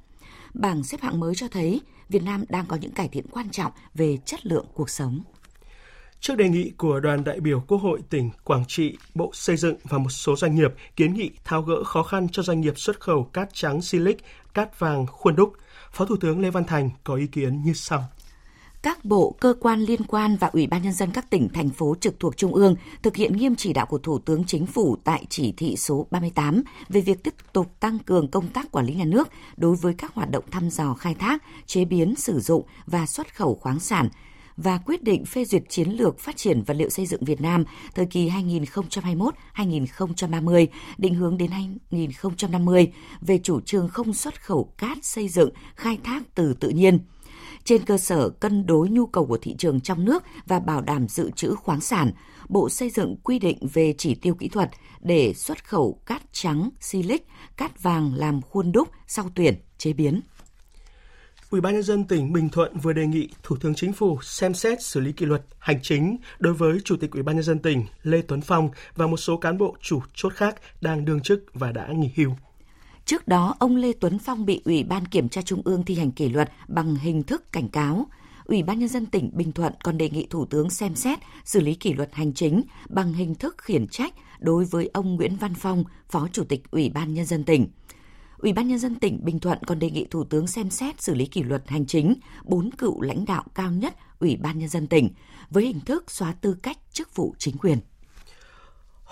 Bảng 0.55 0.83
xếp 0.83 1.01
hạng 1.01 1.21
mới 1.21 1.35
cho 1.35 1.49
thấy 1.49 1.81
Việt 2.09 2.23
Nam 2.23 2.45
đang 2.49 2.67
có 2.67 2.77
những 2.77 2.93
cải 2.93 3.09
thiện 3.09 3.27
quan 3.31 3.51
trọng 3.51 3.73
về 3.95 4.19
chất 4.25 4.47
lượng 4.47 4.67
cuộc 4.75 4.91
sống. 4.91 5.21
Trước 6.21 6.37
đề 6.37 6.49
nghị 6.49 6.71
của 6.71 7.01
đoàn 7.01 7.25
đại 7.25 7.41
biểu 7.41 7.65
Quốc 7.69 7.79
hội 7.79 8.01
tỉnh 8.11 8.31
Quảng 8.45 8.65
Trị, 8.69 8.97
Bộ 9.15 9.31
Xây 9.35 9.57
dựng 9.57 9.77
và 9.85 9.99
một 9.99 10.11
số 10.11 10.37
doanh 10.37 10.55
nghiệp 10.55 10.75
kiến 10.97 11.15
nghị 11.15 11.31
tháo 11.45 11.63
gỡ 11.63 11.85
khó 11.85 12.03
khăn 12.03 12.29
cho 12.33 12.43
doanh 12.43 12.61
nghiệp 12.61 12.79
xuất 12.79 13.01
khẩu 13.01 13.25
cát 13.25 13.49
trắng 13.55 13.83
silic, 13.83 14.17
cát 14.55 14.79
vàng 14.79 15.07
khuôn 15.07 15.37
đúc, 15.37 15.53
Phó 15.93 16.05
Thủ 16.05 16.17
tướng 16.17 16.41
Lê 16.41 16.51
Văn 16.51 16.65
Thành 16.65 16.91
có 17.05 17.15
ý 17.15 17.27
kiến 17.27 17.63
như 17.63 17.73
sau 17.73 18.05
các 18.85 19.05
bộ, 19.05 19.37
cơ 19.41 19.55
quan 19.61 19.81
liên 19.81 20.03
quan 20.03 20.37
và 20.41 20.51
Ủy 20.53 20.67
ban 20.67 20.83
Nhân 20.83 20.93
dân 20.93 21.11
các 21.11 21.31
tỉnh, 21.31 21.49
thành 21.49 21.71
phố 21.71 21.95
trực 22.01 22.21
thuộc 22.21 22.37
Trung 22.37 22.55
ương 22.55 22.77
thực 23.03 23.17
hiện 23.17 23.37
nghiêm 23.37 23.57
chỉ 23.57 23.73
đạo 23.73 23.87
của 23.87 23.99
Thủ 23.99 24.19
tướng 24.19 24.45
Chính 24.45 24.67
phủ 24.67 24.97
tại 25.05 25.25
chỉ 25.29 25.53
thị 25.57 25.77
số 25.77 26.07
38 26.11 26.63
về 26.89 27.01
việc 27.01 27.23
tiếp 27.23 27.35
tục 27.53 27.67
tăng 27.81 27.99
cường 27.99 28.29
công 28.29 28.49
tác 28.49 28.73
quản 28.73 28.87
lý 28.87 28.95
nhà 28.95 29.05
nước 29.05 29.29
đối 29.57 29.77
với 29.77 29.95
các 29.95 30.15
hoạt 30.15 30.31
động 30.31 30.45
thăm 30.51 30.71
dò 30.71 30.95
khai 30.95 31.15
thác, 31.15 31.43
chế 31.67 31.85
biến, 31.85 32.15
sử 32.17 32.41
dụng 32.41 32.63
và 32.87 33.07
xuất 33.07 33.37
khẩu 33.37 33.55
khoáng 33.55 33.81
sản, 33.81 34.09
và 34.57 34.79
quyết 34.79 35.03
định 35.03 35.25
phê 35.25 35.45
duyệt 35.45 35.63
chiến 35.69 35.91
lược 35.91 36.19
phát 36.19 36.37
triển 36.37 36.63
vật 36.63 36.75
liệu 36.75 36.91
xây 36.91 37.07
dựng 37.07 37.25
Việt 37.25 37.41
Nam 37.41 37.65
thời 37.95 38.07
kỳ 38.07 38.31
2021-2030, 39.55 40.67
định 40.99 41.15
hướng 41.15 41.39
đến 41.39 41.51
2050 41.51 42.93
về 43.21 43.39
chủ 43.43 43.61
trương 43.61 43.89
không 43.89 44.15
xuất 44.15 44.43
khẩu 44.43 44.73
cát 44.79 45.05
xây 45.05 45.29
dựng 45.29 45.51
khai 45.75 45.99
thác 46.05 46.23
từ 46.35 46.55
tự 46.55 46.69
nhiên– 46.69 46.99
trên 47.65 47.85
cơ 47.85 47.99
sở 47.99 48.29
cân 48.29 48.67
đối 48.67 48.89
nhu 48.89 49.07
cầu 49.07 49.27
của 49.27 49.39
thị 49.43 49.55
trường 49.59 49.81
trong 49.81 50.05
nước 50.05 50.23
và 50.47 50.61
bảo 50.61 50.81
đảm 50.81 51.09
dự 51.09 51.31
trữ 51.31 51.55
khoáng 51.55 51.81
sản, 51.81 52.13
Bộ 52.49 52.69
Xây 52.69 52.91
dựng 52.91 53.17
quy 53.23 53.39
định 53.39 53.59
về 53.73 53.95
chỉ 53.99 54.15
tiêu 54.15 54.35
kỹ 54.35 54.49
thuật 54.49 54.71
để 55.01 55.35
xuất 55.35 55.65
khẩu 55.69 56.01
cát 56.07 56.23
trắng, 56.33 56.71
silic, 56.81 57.27
cát 57.57 57.83
vàng 57.83 58.15
làm 58.15 58.43
khuôn 58.43 58.73
đúc 58.73 58.89
sau 59.07 59.31
tuyển, 59.35 59.55
chế 59.79 59.93
biến. 59.93 60.21
Ủy 61.51 61.61
ban 61.61 61.75
nhân 61.75 61.83
dân 61.83 62.05
tỉnh 62.05 62.33
Bình 62.33 62.49
Thuận 62.49 62.79
vừa 62.79 62.93
đề 62.93 63.07
nghị 63.07 63.29
Thủ 63.43 63.57
tướng 63.61 63.75
Chính 63.75 63.93
phủ 63.93 64.19
xem 64.23 64.55
xét 64.55 64.83
xử 64.83 65.01
lý 65.01 65.13
kỷ 65.13 65.27
luật 65.27 65.43
hành 65.59 65.79
chính 65.83 66.17
đối 66.39 66.55
với 66.55 66.79
Chủ 66.85 66.97
tịch 66.97 67.11
Ủy 67.11 67.23
ban 67.23 67.37
nhân 67.37 67.43
dân 67.43 67.59
tỉnh 67.59 67.85
Lê 68.03 68.23
Tuấn 68.23 68.41
Phong 68.41 68.69
và 68.97 69.07
một 69.07 69.17
số 69.17 69.37
cán 69.37 69.59
bộ 69.59 69.77
chủ 69.81 70.01
chốt 70.15 70.33
khác 70.35 70.57
đang 70.81 71.05
đương 71.05 71.21
chức 71.21 71.45
và 71.55 71.73
đã 71.73 71.89
nghỉ 71.89 72.11
hưu. 72.17 72.31
Trước 73.05 73.29
đó, 73.29 73.55
ông 73.59 73.77
Lê 73.77 73.93
Tuấn 73.93 74.19
Phong 74.19 74.47
bị 74.47 74.61
Ủy 74.65 74.85
ban 74.85 75.07
Kiểm 75.07 75.29
tra 75.29 75.43
Trung 75.43 75.63
ương 75.65 75.85
thi 75.85 75.95
hành 75.95 76.11
kỷ 76.11 76.29
luật 76.29 76.53
bằng 76.69 76.97
hình 76.97 77.23
thức 77.23 77.53
cảnh 77.53 77.69
cáo. 77.69 78.07
Ủy 78.45 78.63
ban 78.63 78.79
Nhân 78.79 78.89
dân 78.89 79.07
tỉnh 79.07 79.31
Bình 79.35 79.53
Thuận 79.53 79.73
còn 79.83 79.99
đề 79.99 80.11
nghị 80.11 80.27
Thủ 80.31 80.45
tướng 80.47 80.71
xem 80.71 80.95
xét 80.95 81.19
xử 81.45 81.61
lý 81.61 81.75
kỷ 81.75 81.93
luật 81.93 82.15
hành 82.15 82.33
chính 82.33 82.63
bằng 82.89 83.13
hình 83.13 83.35
thức 83.35 83.55
khiển 83.59 83.89
trách 83.89 84.15
đối 84.39 84.65
với 84.65 84.91
ông 84.93 85.17
Nguyễn 85.17 85.37
Văn 85.37 85.55
Phong, 85.55 85.85
Phó 86.11 86.29
Chủ 86.33 86.45
tịch 86.45 86.71
Ủy 86.71 86.91
ban 86.91 87.15
Nhân 87.15 87.27
dân 87.27 87.45
tỉnh. 87.45 87.69
Ủy 88.39 88.53
ban 88.53 88.69
Nhân 88.69 88.79
dân 88.79 88.95
tỉnh 88.95 89.25
Bình 89.25 89.39
Thuận 89.39 89.59
còn 89.67 89.79
đề 89.79 89.91
nghị 89.91 90.07
Thủ 90.11 90.25
tướng 90.25 90.47
xem 90.47 90.71
xét 90.71 91.03
xử 91.03 91.15
lý 91.15 91.27
kỷ 91.27 91.43
luật 91.43 91.63
hành 91.69 91.87
chính 91.87 92.15
bốn 92.45 92.71
cựu 92.71 93.01
lãnh 93.01 93.25
đạo 93.25 93.45
cao 93.55 93.71
nhất 93.71 93.95
Ủy 94.19 94.37
ban 94.37 94.59
Nhân 94.59 94.69
dân 94.69 94.87
tỉnh 94.87 95.09
với 95.51 95.67
hình 95.67 95.81
thức 95.81 96.11
xóa 96.11 96.33
tư 96.33 96.57
cách 96.63 96.79
chức 96.93 97.17
vụ 97.17 97.35
chính 97.39 97.57
quyền. 97.57 97.79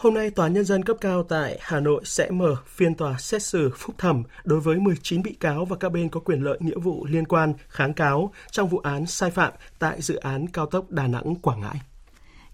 Hôm 0.02 0.14
nay, 0.14 0.30
Tòa 0.30 0.49
Nhân 0.49 0.64
dân 0.64 0.82
cấp 0.82 0.97
cao 1.00 1.23
tại 1.23 1.59
Hà 1.61 1.80
Nội 1.80 2.02
sẽ 2.04 2.30
mở 2.30 2.56
phiên 2.66 2.94
tòa 2.94 3.18
xét 3.18 3.42
xử 3.42 3.71
phúc 3.76 3.94
thẩm 3.99 4.23
đối 4.44 4.61
với 4.61 4.76
19 4.76 5.23
bị 5.23 5.32
cáo 5.32 5.64
và 5.64 5.76
các 5.76 5.92
bên 5.92 6.09
có 6.09 6.21
quyền 6.21 6.40
lợi 6.40 6.59
nghĩa 6.61 6.78
vụ 6.78 7.06
liên 7.06 7.25
quan 7.25 7.54
kháng 7.68 7.94
cáo 7.94 8.32
trong 8.50 8.68
vụ 8.68 8.78
án 8.78 9.06
sai 9.06 9.30
phạm 9.30 9.52
tại 9.78 10.02
dự 10.02 10.16
án 10.16 10.47
cao 10.47 10.66
tốc 10.66 10.90
Đà 10.90 11.06
Nẵng– 11.06 11.35
Quảng 11.42 11.61
Ngãi. 11.61 11.80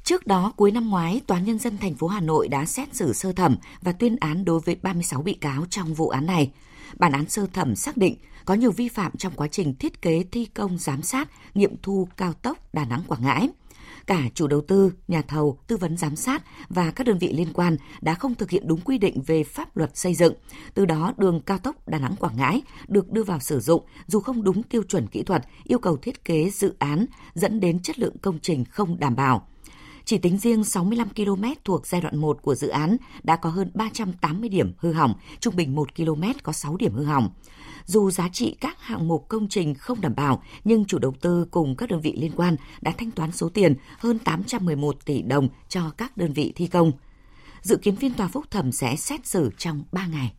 Trước 0.05 0.27
đó, 0.27 0.53
cuối 0.57 0.71
năm 0.71 0.91
ngoái, 0.91 1.21
Tòa 1.27 1.41
Nhân 1.41 1.59
dân 1.59 1.79
thành 1.79 1.95
phố 1.95 2.07
Hà 2.07 2.21
Nội 2.21 2.49
đã 2.49 2.65
xét 2.65 2.95
xử 2.95 3.13
sơ 3.13 3.33
thẩm 3.33 3.57
và 3.83 3.93
tuyên 3.93 4.17
án 4.21 4.45
đối 4.45 4.61
với 4.61 4.77
36 4.83 5.23
bị 5.23 5.33
cáo 5.33 5.65
trong 5.71 5.95
vụ 5.95 6.09
án 6.09 6.27
này. 6.27 6.53
Bản 6.99 7.13
án 7.13 7.29
sơ 7.29 7.47
thẩm 7.53 7.77
xác 7.77 7.97
định 7.97 8.17
có 8.45 8.55
nhiều 8.55 8.71
vi 8.71 8.89
phạm 8.89 9.17
trong 9.17 9.33
quá 9.37 9.49
trình 9.49 9.75
thiết 9.75 10.03
kế 10.03 10.25
thi 10.33 10.47
công 10.47 10.79
giám 10.79 11.03
sát 11.03 11.29
nghiệm 11.55 11.75
thu 11.83 12.09
cao 12.17 12.33
tốc 12.33 12.59
Đà 12.73 12.85
Nẵng 12.85 13.03
Quảng 13.07 13.23
Ngãi 13.23 13.49
cả 14.09 14.23
chủ 14.35 14.47
đầu 14.47 14.61
tư, 14.61 14.93
nhà 15.09 15.23
thầu, 15.23 15.59
tư 15.67 15.77
vấn 15.77 15.97
giám 15.97 16.17
sát 16.17 16.43
và 16.69 16.91
các 16.91 17.07
đơn 17.07 17.19
vị 17.19 17.33
liên 17.33 17.53
quan 17.53 17.77
đã 18.01 18.15
không 18.15 18.35
thực 18.35 18.51
hiện 18.51 18.63
đúng 18.67 18.81
quy 18.81 18.99
định 18.99 19.23
về 19.27 19.45
pháp 19.45 19.77
luật 19.77 19.97
xây 19.97 20.15
dựng. 20.15 20.35
Từ 20.75 20.87
đó, 20.87 21.15
đường 21.17 21.41
cao 21.41 21.59
tốc 21.59 21.89
Đà 21.89 21.99
Nẵng 21.99 22.17
Quảng 22.17 22.37
Ngãi 22.37 22.63
được 22.89 23.13
đưa 23.13 23.23
vào 23.23 23.41
sử 23.41 23.61
dụng 23.61 23.85
dù 24.07 24.21
không 24.21 24.43
đúng 24.43 24.63
tiêu 24.63 24.83
chuẩn 24.83 25.07
kỹ 25.07 25.23
thuật, 25.23 25.45
yêu 25.65 25.79
cầu 25.79 25.97
thiết 25.97 26.25
kế 26.25 26.51
dự 26.51 26.77
án 26.79 27.07
dẫn 27.35 27.61
đến 27.61 27.83
chất 27.83 27.99
lượng 27.99 28.17
công 28.23 28.39
trình 28.43 28.65
không 28.65 29.01
đảm 29.01 29.17
bảo. 29.17 29.49
Chỉ 30.09 30.19
tính 30.19 30.39
riêng 30.39 30.65
65 30.65 31.09
km 31.09 31.45
thuộc 31.65 31.87
giai 31.87 32.01
đoạn 32.01 32.17
1 32.17 32.43
của 32.43 32.55
dự 32.55 32.69
án 32.69 32.97
đã 33.23 33.37
có 33.37 33.51
hơn 33.51 33.71
380 33.75 34.49
điểm 34.49 34.73
hư 34.79 34.93
hỏng, 34.93 35.15
trung 35.41 35.57
bình 35.57 35.75
1 35.75 35.97
km 35.97 36.23
có 36.43 36.53
6 36.53 36.77
điểm 36.77 36.95
hư 36.95 37.05
hỏng. 37.05 37.31
Dù 37.85 38.11
giá 38.11 38.29
trị 38.29 38.57
các 38.61 38.81
hạng 38.81 39.09
mục 39.09 39.29
công 39.29 39.49
trình 39.49 39.75
không 39.75 40.01
đảm 40.01 40.15
bảo, 40.17 40.43
nhưng 40.65 40.85
chủ 40.85 40.99
đầu 40.99 41.15
tư 41.21 41.47
cùng 41.51 41.77
các 41.77 41.91
đơn 41.91 42.01
vị 42.01 42.15
liên 42.19 42.33
quan 42.37 42.57
đã 42.81 42.93
thanh 42.99 43.11
toán 43.11 43.33
số 43.33 43.49
tiền 43.49 43.75
hơn 43.99 44.19
811 44.19 45.05
tỷ 45.05 45.23
đồng 45.23 45.49
cho 45.69 45.91
các 45.91 46.17
đơn 46.17 46.33
vị 46.33 46.53
thi 46.57 46.67
công. 46.67 46.93
Dự 47.63 47.77
kiến 47.77 47.97
phiên 47.97 48.15
tòa 48.15 48.29
phúc 48.29 48.45
thẩm 48.51 48.73
sẽ 48.73 48.97
xét 48.97 49.27
xử 49.27 49.51
trong 49.59 49.85
3 49.93 50.07
ngày. 50.07 50.33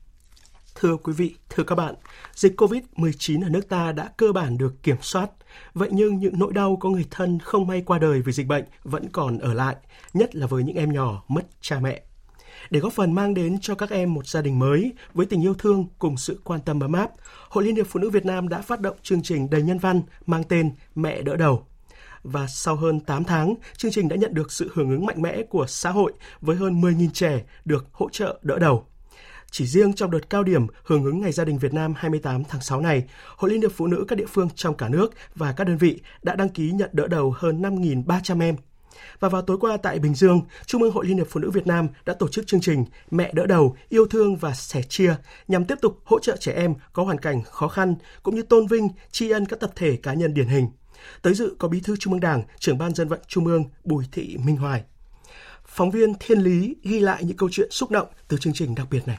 Thưa 0.76 0.98
quý 0.98 1.14
vị, 1.14 1.36
thưa 1.50 1.64
các 1.64 1.76
bạn, 1.76 1.96
dịch 2.34 2.62
COVID-19 2.62 3.44
ở 3.44 3.50
nước 3.50 3.70
ta 3.70 3.92
đã 3.92 4.10
cơ 4.18 4.32
bản 4.32 4.58
được 4.58 4.84
kiểm 4.84 4.98
soát. 5.02 5.30
Vậy 5.74 5.90
nhưng 5.92 6.18
những 6.18 6.40
nỗi 6.40 6.54
đau 6.54 6.76
có 6.76 6.90
người 6.90 7.06
thân 7.12 7.40
không 7.40 7.68
may 7.68 7.84
qua 7.86 8.00
đời 8.00 8.22
vì 8.22 8.32
dịch 8.32 8.48
bệnh 8.48 8.64
vẫn 8.84 9.10
còn 9.10 9.40
ở 9.40 9.54
lại, 9.54 9.76
nhất 10.14 10.36
là 10.36 10.48
với 10.48 10.64
những 10.64 10.76
em 10.76 10.94
nhỏ 10.94 11.24
mất 11.28 11.42
cha 11.62 11.80
mẹ. 11.80 12.02
Để 12.70 12.80
góp 12.80 12.94
phần 12.94 13.16
mang 13.16 13.34
đến 13.34 13.58
cho 13.62 13.76
các 13.76 13.90
em 13.90 14.14
một 14.14 14.28
gia 14.28 14.42
đình 14.42 14.60
mới 14.60 14.94
với 15.14 15.26
tình 15.26 15.44
yêu 15.44 15.54
thương 15.54 15.86
cùng 16.00 16.18
sự 16.18 16.40
quan 16.44 16.62
tâm 16.62 16.80
ấm 16.80 16.94
áp, 16.94 17.12
Hội 17.50 17.64
Liên 17.64 17.76
hiệp 17.76 17.88
Phụ 17.88 18.00
nữ 18.00 18.10
Việt 18.10 18.26
Nam 18.26 18.50
đã 18.50 18.62
phát 18.62 18.80
động 18.80 18.98
chương 19.04 19.24
trình 19.24 19.50
đầy 19.50 19.62
nhân 19.62 19.78
văn 19.78 20.02
mang 20.26 20.44
tên 20.44 20.72
Mẹ 20.96 21.22
đỡ 21.22 21.36
đầu. 21.36 21.66
Và 22.24 22.48
sau 22.48 22.76
hơn 22.76 23.00
8 23.00 23.24
tháng, 23.24 23.56
chương 23.78 23.92
trình 23.92 24.10
đã 24.10 24.16
nhận 24.16 24.34
được 24.34 24.52
sự 24.52 24.72
hưởng 24.74 24.90
ứng 24.90 25.06
mạnh 25.06 25.22
mẽ 25.22 25.44
của 25.50 25.66
xã 25.68 25.92
hội 25.92 26.14
với 26.42 26.56
hơn 26.56 26.82
10.000 26.82 27.10
trẻ 27.14 27.44
được 27.66 27.86
hỗ 27.92 28.10
trợ 28.10 28.40
đỡ 28.42 28.60
đầu. 28.60 28.86
Chỉ 29.52 29.66
riêng 29.66 29.94
trong 29.94 30.12
đợt 30.12 30.30
cao 30.30 30.44
điểm 30.44 30.68
hưởng 30.84 31.06
ứng 31.06 31.22
Ngày 31.22 31.32
Gia 31.32 31.46
đình 31.46 31.58
Việt 31.58 31.74
Nam 31.74 31.94
28 31.98 32.44
tháng 32.44 32.62
6 32.62 32.82
này, 32.82 33.04
Hội 33.36 33.52
Liên 33.52 33.62
hiệp 33.62 33.72
Phụ 33.72 33.88
nữ 33.88 34.06
các 34.08 34.16
địa 34.16 34.26
phương 34.26 34.50
trong 34.56 34.78
cả 34.78 34.90
nước 34.90 35.14
và 35.36 35.52
các 35.52 35.64
đơn 35.64 35.78
vị 35.78 36.00
đã 36.24 36.36
đăng 36.36 36.50
ký 36.50 36.72
nhận 36.72 36.90
đỡ 36.94 37.08
đầu 37.08 37.34
hơn 37.38 37.62
5.300 37.62 38.42
em. 38.42 38.56
Và 39.20 39.30
vào 39.30 39.42
tối 39.42 39.58
qua 39.60 39.78
tại 39.78 40.00
Bình 40.00 40.16
Dương, 40.16 40.42
Trung 40.66 40.84
ương 40.84 40.92
Hội 40.92 41.06
Liên 41.06 41.18
hiệp 41.18 41.28
Phụ 41.30 41.40
nữ 41.40 41.52
Việt 41.52 41.68
Nam 41.68 41.88
đã 42.06 42.14
tổ 42.14 42.28
chức 42.28 42.48
chương 42.48 42.62
trình 42.62 42.86
Mẹ 43.12 43.32
đỡ 43.34 43.46
đầu, 43.46 43.76
yêu 43.90 44.06
thương 44.06 44.36
và 44.36 44.54
sẻ 44.54 44.82
chia 44.82 45.16
nhằm 45.48 45.66
tiếp 45.66 45.76
tục 45.82 46.00
hỗ 46.06 46.20
trợ 46.20 46.38
trẻ 46.40 46.54
em 46.54 46.74
có 46.94 47.04
hoàn 47.04 47.20
cảnh 47.20 47.44
khó 47.44 47.68
khăn 47.68 47.96
cũng 48.24 48.36
như 48.36 48.42
tôn 48.42 48.68
vinh, 48.68 48.90
tri 49.12 49.30
ân 49.30 49.46
các 49.46 49.60
tập 49.60 49.72
thể 49.76 49.96
cá 49.96 50.14
nhân 50.14 50.34
điển 50.34 50.48
hình. 50.48 50.68
Tới 51.22 51.34
dự 51.34 51.56
có 51.60 51.68
Bí 51.68 51.80
thư 51.80 51.96
Trung 51.96 52.14
ương 52.14 52.20
Đảng, 52.20 52.44
trưởng 52.60 52.78
ban 52.78 52.94
dân 52.94 53.08
vận 53.08 53.20
Trung 53.28 53.46
ương 53.46 53.64
Bùi 53.84 54.06
Thị 54.12 54.38
Minh 54.46 54.58
Hoài. 54.58 54.84
Phóng 55.66 55.92
viên 55.92 56.14
Thiên 56.20 56.40
Lý 56.40 56.76
ghi 56.84 57.00
lại 57.00 57.24
những 57.24 57.38
câu 57.38 57.50
chuyện 57.52 57.72
xúc 57.72 57.92
động 57.92 58.08
từ 58.28 58.38
chương 58.38 58.54
trình 58.54 58.76
đặc 58.76 58.88
biệt 58.92 59.08
này. 59.08 59.18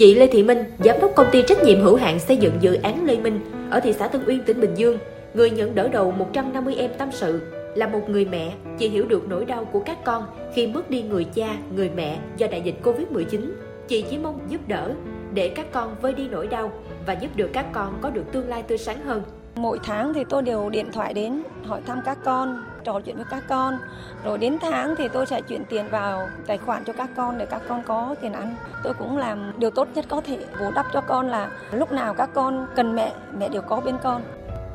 Chị 0.00 0.14
Lê 0.14 0.26
Thị 0.26 0.42
Minh, 0.42 0.64
giám 0.84 1.00
đốc 1.00 1.10
công 1.16 1.26
ty 1.32 1.42
trách 1.42 1.62
nhiệm 1.62 1.80
hữu 1.80 1.96
hạn 1.96 2.18
xây 2.18 2.36
dựng 2.36 2.54
dự 2.60 2.74
án 2.74 3.04
Lê 3.06 3.16
Minh 3.16 3.40
ở 3.70 3.80
thị 3.80 3.92
xã 3.92 4.08
Tân 4.08 4.20
Uyên, 4.26 4.44
tỉnh 4.46 4.60
Bình 4.60 4.74
Dương, 4.74 4.98
người 5.34 5.50
nhận 5.50 5.74
đỡ 5.74 5.88
đầu 5.88 6.10
150 6.10 6.74
em 6.74 6.90
tâm 6.98 7.08
sự, 7.12 7.40
là 7.74 7.86
một 7.86 8.10
người 8.10 8.24
mẹ, 8.24 8.52
chị 8.78 8.88
hiểu 8.88 9.06
được 9.06 9.28
nỗi 9.28 9.44
đau 9.44 9.64
của 9.64 9.80
các 9.80 10.04
con 10.04 10.26
khi 10.54 10.66
mất 10.66 10.90
đi 10.90 11.02
người 11.02 11.24
cha, 11.24 11.56
người 11.74 11.90
mẹ 11.96 12.18
do 12.36 12.46
đại 12.50 12.60
dịch 12.60 12.74
Covid-19. 12.82 13.52
Chị 13.88 14.04
chỉ 14.10 14.18
mong 14.18 14.40
giúp 14.48 14.60
đỡ 14.68 14.94
để 15.34 15.48
các 15.48 15.72
con 15.72 15.96
vơi 16.02 16.14
đi 16.14 16.28
nỗi 16.28 16.46
đau 16.46 16.72
và 17.06 17.12
giúp 17.12 17.28
được 17.36 17.50
các 17.52 17.66
con 17.72 17.98
có 18.00 18.10
được 18.10 18.24
tương 18.32 18.48
lai 18.48 18.62
tươi 18.62 18.78
sáng 18.78 19.04
hơn. 19.04 19.22
Mỗi 19.60 19.78
tháng 19.82 20.14
thì 20.14 20.24
tôi 20.24 20.42
đều 20.42 20.70
điện 20.70 20.92
thoại 20.92 21.14
đến 21.14 21.42
hỏi 21.66 21.80
thăm 21.86 22.00
các 22.04 22.18
con, 22.24 22.64
trò 22.84 23.00
chuyện 23.00 23.16
với 23.16 23.24
các 23.30 23.44
con. 23.48 23.78
Rồi 24.24 24.38
đến 24.38 24.58
tháng 24.60 24.94
thì 24.96 25.08
tôi 25.08 25.26
sẽ 25.26 25.40
chuyển 25.40 25.64
tiền 25.64 25.84
vào 25.90 26.28
tài 26.46 26.58
khoản 26.58 26.84
cho 26.84 26.92
các 26.92 27.10
con 27.16 27.38
để 27.38 27.46
các 27.46 27.62
con 27.68 27.82
có 27.82 28.14
tiền 28.22 28.32
ăn. 28.32 28.54
Tôi 28.84 28.94
cũng 28.94 29.18
làm 29.18 29.52
điều 29.58 29.70
tốt 29.70 29.88
nhất 29.94 30.04
có 30.08 30.20
thể 30.20 30.38
bù 30.60 30.70
đắp 30.74 30.86
cho 30.92 31.00
con 31.00 31.28
là 31.28 31.50
lúc 31.72 31.92
nào 31.92 32.14
các 32.14 32.30
con 32.34 32.66
cần 32.76 32.94
mẹ, 32.94 33.12
mẹ 33.38 33.48
đều 33.48 33.62
có 33.62 33.80
bên 33.80 33.96
con. 34.02 34.22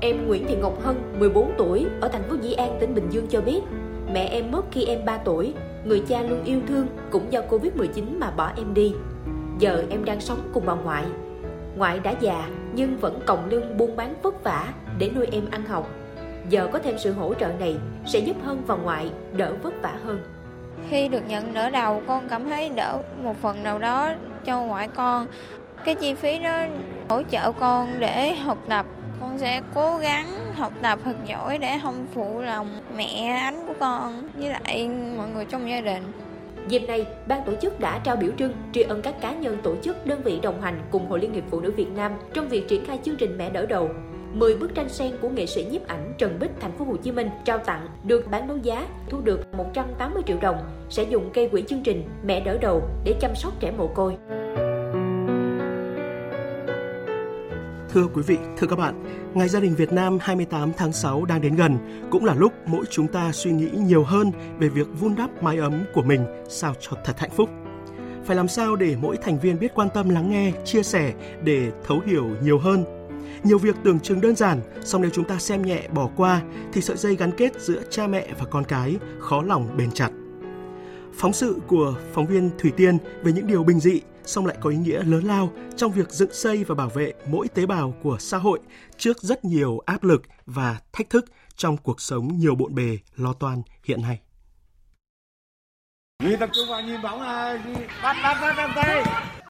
Em 0.02 0.28
Nguyễn 0.28 0.48
Thị 0.48 0.56
Ngọc 0.56 0.74
Hân, 0.84 0.96
14 1.20 1.52
tuổi, 1.58 1.86
ở 2.02 2.08
thành 2.08 2.24
phố 2.24 2.36
Dĩ 2.42 2.54
An, 2.54 2.78
tỉnh 2.80 2.96
Bình 2.96 3.08
Dương 3.10 3.28
cho 3.30 3.42
biết, 3.42 3.62
mẹ 4.14 4.28
em 4.28 4.52
mất 4.52 4.66
khi 4.72 4.86
em 4.86 5.06
3 5.06 5.18
tuổi, 5.18 5.54
người 5.86 6.04
cha 6.08 6.22
luôn 6.22 6.44
yêu 6.44 6.60
thương 6.68 6.88
cũng 7.12 7.32
do 7.32 7.42
Covid-19 7.50 8.20
mà 8.20 8.32
bỏ 8.32 8.52
em 8.58 8.74
đi. 8.74 8.94
Giờ 9.60 9.84
em 9.90 10.06
đang 10.06 10.22
sống 10.22 10.40
cùng 10.54 10.64
bà 10.66 10.74
ngoại. 10.74 11.04
Ngoại 11.76 12.00
đã 12.00 12.14
già 12.20 12.50
nhưng 12.76 12.98
vẫn 12.98 13.20
còng 13.26 13.50
lưng 13.50 13.78
buôn 13.78 13.96
bán 13.96 14.16
vất 14.22 14.44
vả 14.44 14.74
để 14.98 15.12
nuôi 15.16 15.28
em 15.32 15.44
ăn 15.52 15.66
học. 15.66 15.90
Giờ 16.50 16.68
có 16.74 16.80
thêm 16.80 16.98
sự 16.98 17.14
hỗ 17.14 17.34
trợ 17.34 17.48
này 17.60 17.76
sẽ 18.06 18.20
giúp 18.20 18.36
Hân 18.44 18.62
và 18.68 18.76
ngoại 18.76 19.12
đỡ 19.34 19.54
vất 19.64 19.74
vả 19.82 19.94
hơn. 20.06 20.24
Khi 20.90 21.08
được 21.08 21.28
nhận 21.28 21.54
đỡ 21.54 21.70
đầu, 21.70 22.02
con 22.08 22.30
cảm 22.30 22.50
thấy 22.50 22.70
đỡ 22.70 22.98
một 23.24 23.36
phần 23.42 23.64
nào 23.64 23.80
đó 23.80 24.14
cho 24.46 24.62
ngoại 24.62 24.88
con. 24.88 25.28
Cái 25.86 25.96
chi 25.96 26.14
phí 26.14 26.40
đó 26.40 26.64
hỗ 27.10 27.22
trợ 27.24 27.52
con 27.52 27.88
để 28.00 28.36
học 28.36 28.58
tập 28.70 28.86
con 29.22 29.38
sẽ 29.38 29.62
cố 29.74 29.98
gắng 29.98 30.26
học 30.56 30.74
tập 30.82 31.00
thật 31.06 31.16
giỏi 31.26 31.58
để 31.58 31.80
không 31.84 32.08
phụ 32.14 32.42
lòng 32.42 32.68
mẹ, 32.98 33.40
ánh 33.44 33.68
của 33.68 33.74
con, 33.80 34.30
với 34.36 34.50
lại 34.50 34.90
mọi 35.18 35.28
người 35.30 35.46
trong 35.46 35.70
gia 35.70 35.82
đình 35.82 36.04
Dịp 36.68 36.80
này, 36.88 37.08
ban 37.28 37.46
tổ 37.46 37.54
chức 37.62 37.80
đã 37.80 38.00
trao 38.04 38.16
biểu 38.16 38.32
trưng 38.38 38.54
tri 38.74 38.82
ân 38.82 39.02
các 39.02 39.22
cá 39.22 39.34
nhân 39.34 39.58
tổ 39.64 39.76
chức 39.76 40.06
đơn 40.06 40.22
vị 40.24 40.40
đồng 40.40 40.62
hành 40.62 40.82
cùng 40.92 41.10
Hội 41.10 41.20
Liên 41.20 41.34
hiệp 41.34 41.44
Phụ 41.50 41.60
nữ 41.60 41.72
Việt 41.72 41.92
Nam 41.96 42.12
trong 42.34 42.50
việc 42.50 42.68
triển 42.68 42.86
khai 42.86 43.00
chương 43.04 43.16
trình 43.16 43.38
Mẹ 43.38 43.50
đỡ 43.50 43.66
đầu. 43.66 43.90
10 44.34 44.58
bức 44.58 44.76
tranh 44.76 44.90
sen 44.90 45.12
của 45.22 45.30
nghệ 45.30 45.46
sĩ 45.46 45.66
nhiếp 45.72 45.88
ảnh 45.88 46.14
Trần 46.18 46.40
Bích 46.40 46.52
thành 46.60 46.72
phố 46.72 46.86
Hồ 46.86 46.96
Chí 46.96 47.12
Minh 47.12 47.30
trao 47.46 47.58
tặng 47.58 47.88
được 48.04 48.28
bán 48.32 48.48
đấu 48.48 48.58
giá 48.58 48.88
thu 49.10 49.22
được 49.22 49.56
180 49.58 50.24
triệu 50.28 50.38
đồng 50.42 50.58
sẽ 50.90 51.04
dùng 51.04 51.30
cây 51.34 51.50
quỹ 51.50 51.62
chương 51.62 51.84
trình 51.84 52.04
Mẹ 52.26 52.40
đỡ 52.40 52.58
đầu 52.62 52.82
để 53.04 53.16
chăm 53.22 53.36
sóc 53.36 53.54
trẻ 53.60 53.72
mồ 53.78 53.88
côi. 53.88 54.18
Thưa 57.96 58.08
quý 58.14 58.22
vị, 58.22 58.38
thưa 58.58 58.68
các 58.68 58.76
bạn, 58.76 59.04
Ngày 59.34 59.50
Gia 59.50 59.60
đình 59.60 59.76
Việt 59.76 59.94
Nam 59.94 60.18
28 60.22 60.72
tháng 60.78 60.94
6 60.94 61.26
đang 61.26 61.42
đến 61.42 61.56
gần, 61.56 61.78
cũng 62.12 62.26
là 62.26 62.34
lúc 62.34 62.54
mỗi 62.66 62.86
chúng 62.90 63.08
ta 63.08 63.32
suy 63.32 63.52
nghĩ 63.52 63.70
nhiều 63.74 64.04
hơn 64.04 64.32
về 64.60 64.70
việc 64.70 64.88
vun 65.00 65.16
đắp 65.16 65.44
mái 65.44 65.58
ấm 65.58 65.84
của 65.94 66.02
mình 66.02 66.26
sao 66.50 66.74
cho 66.80 66.92
thật 67.06 67.20
hạnh 67.20 67.30
phúc. 67.36 67.50
Phải 68.26 68.36
làm 68.36 68.48
sao 68.48 68.76
để 68.76 68.96
mỗi 69.02 69.18
thành 69.18 69.40
viên 69.40 69.60
biết 69.60 69.72
quan 69.76 69.90
tâm 69.94 70.10
lắng 70.10 70.32
nghe, 70.32 70.52
chia 70.66 70.84
sẻ 70.84 71.14
để 71.44 71.72
thấu 71.84 72.02
hiểu 72.06 72.30
nhiều 72.44 72.60
hơn. 72.60 72.86
Nhiều 73.44 73.58
việc 73.58 73.76
tưởng 73.84 74.00
chừng 74.00 74.22
đơn 74.22 74.36
giản, 74.36 74.62
song 74.84 75.02
nếu 75.02 75.12
chúng 75.14 75.26
ta 75.26 75.40
xem 75.40 75.62
nhẹ 75.62 75.88
bỏ 75.94 76.10
qua 76.16 76.42
thì 76.74 76.82
sợi 76.82 76.98
dây 76.98 77.16
gắn 77.16 77.32
kết 77.32 77.62
giữa 77.62 77.82
cha 77.90 78.08
mẹ 78.08 78.28
và 78.40 78.46
con 78.46 78.64
cái 78.64 78.96
khó 79.20 79.42
lòng 79.42 79.78
bền 79.78 79.92
chặt. 79.92 80.10
Phóng 81.14 81.34
sự 81.34 81.56
của 81.68 81.96
phóng 82.14 82.26
viên 82.26 82.50
Thủy 82.58 82.72
Tiên 82.78 82.98
về 83.24 83.32
những 83.32 83.48
điều 83.48 83.64
bình 83.64 83.80
dị 83.80 84.02
song 84.26 84.46
lại 84.46 84.58
có 84.62 84.70
ý 84.70 84.78
nghĩa 84.78 85.04
lớn 85.04 85.24
lao 85.24 85.50
trong 85.76 85.92
việc 85.92 86.10
dựng 86.10 86.34
xây 86.34 86.64
và 86.64 86.76
bảo 86.76 86.90
vệ 86.90 87.14
mỗi 87.28 87.48
tế 87.48 87.66
bào 87.66 87.94
của 88.04 88.18
xã 88.20 88.38
hội 88.38 88.60
trước 88.98 89.22
rất 89.22 89.46
nhiều 89.46 89.80
áp 89.86 90.04
lực 90.04 90.22
và 90.46 90.80
thách 90.94 91.10
thức 91.10 91.26
trong 91.56 91.78
cuộc 91.78 92.02
sống 92.02 92.38
nhiều 92.38 92.56
bộn 92.56 92.76
bề 92.76 92.98
lo 93.16 93.34
toan 93.34 93.62
hiện 93.84 94.02
nay. 94.02 94.20
Nhìn 96.24 96.40
tập 96.40 96.50
trung 96.54 96.66
vào 96.70 96.82
nhìn 96.82 97.02
bóng 97.02 97.22
là 97.22 97.64
bắt 98.04 98.18
bắt 98.24 98.38
bắt 98.42 98.54
bắt 98.58 98.72
tay. 98.76 99.04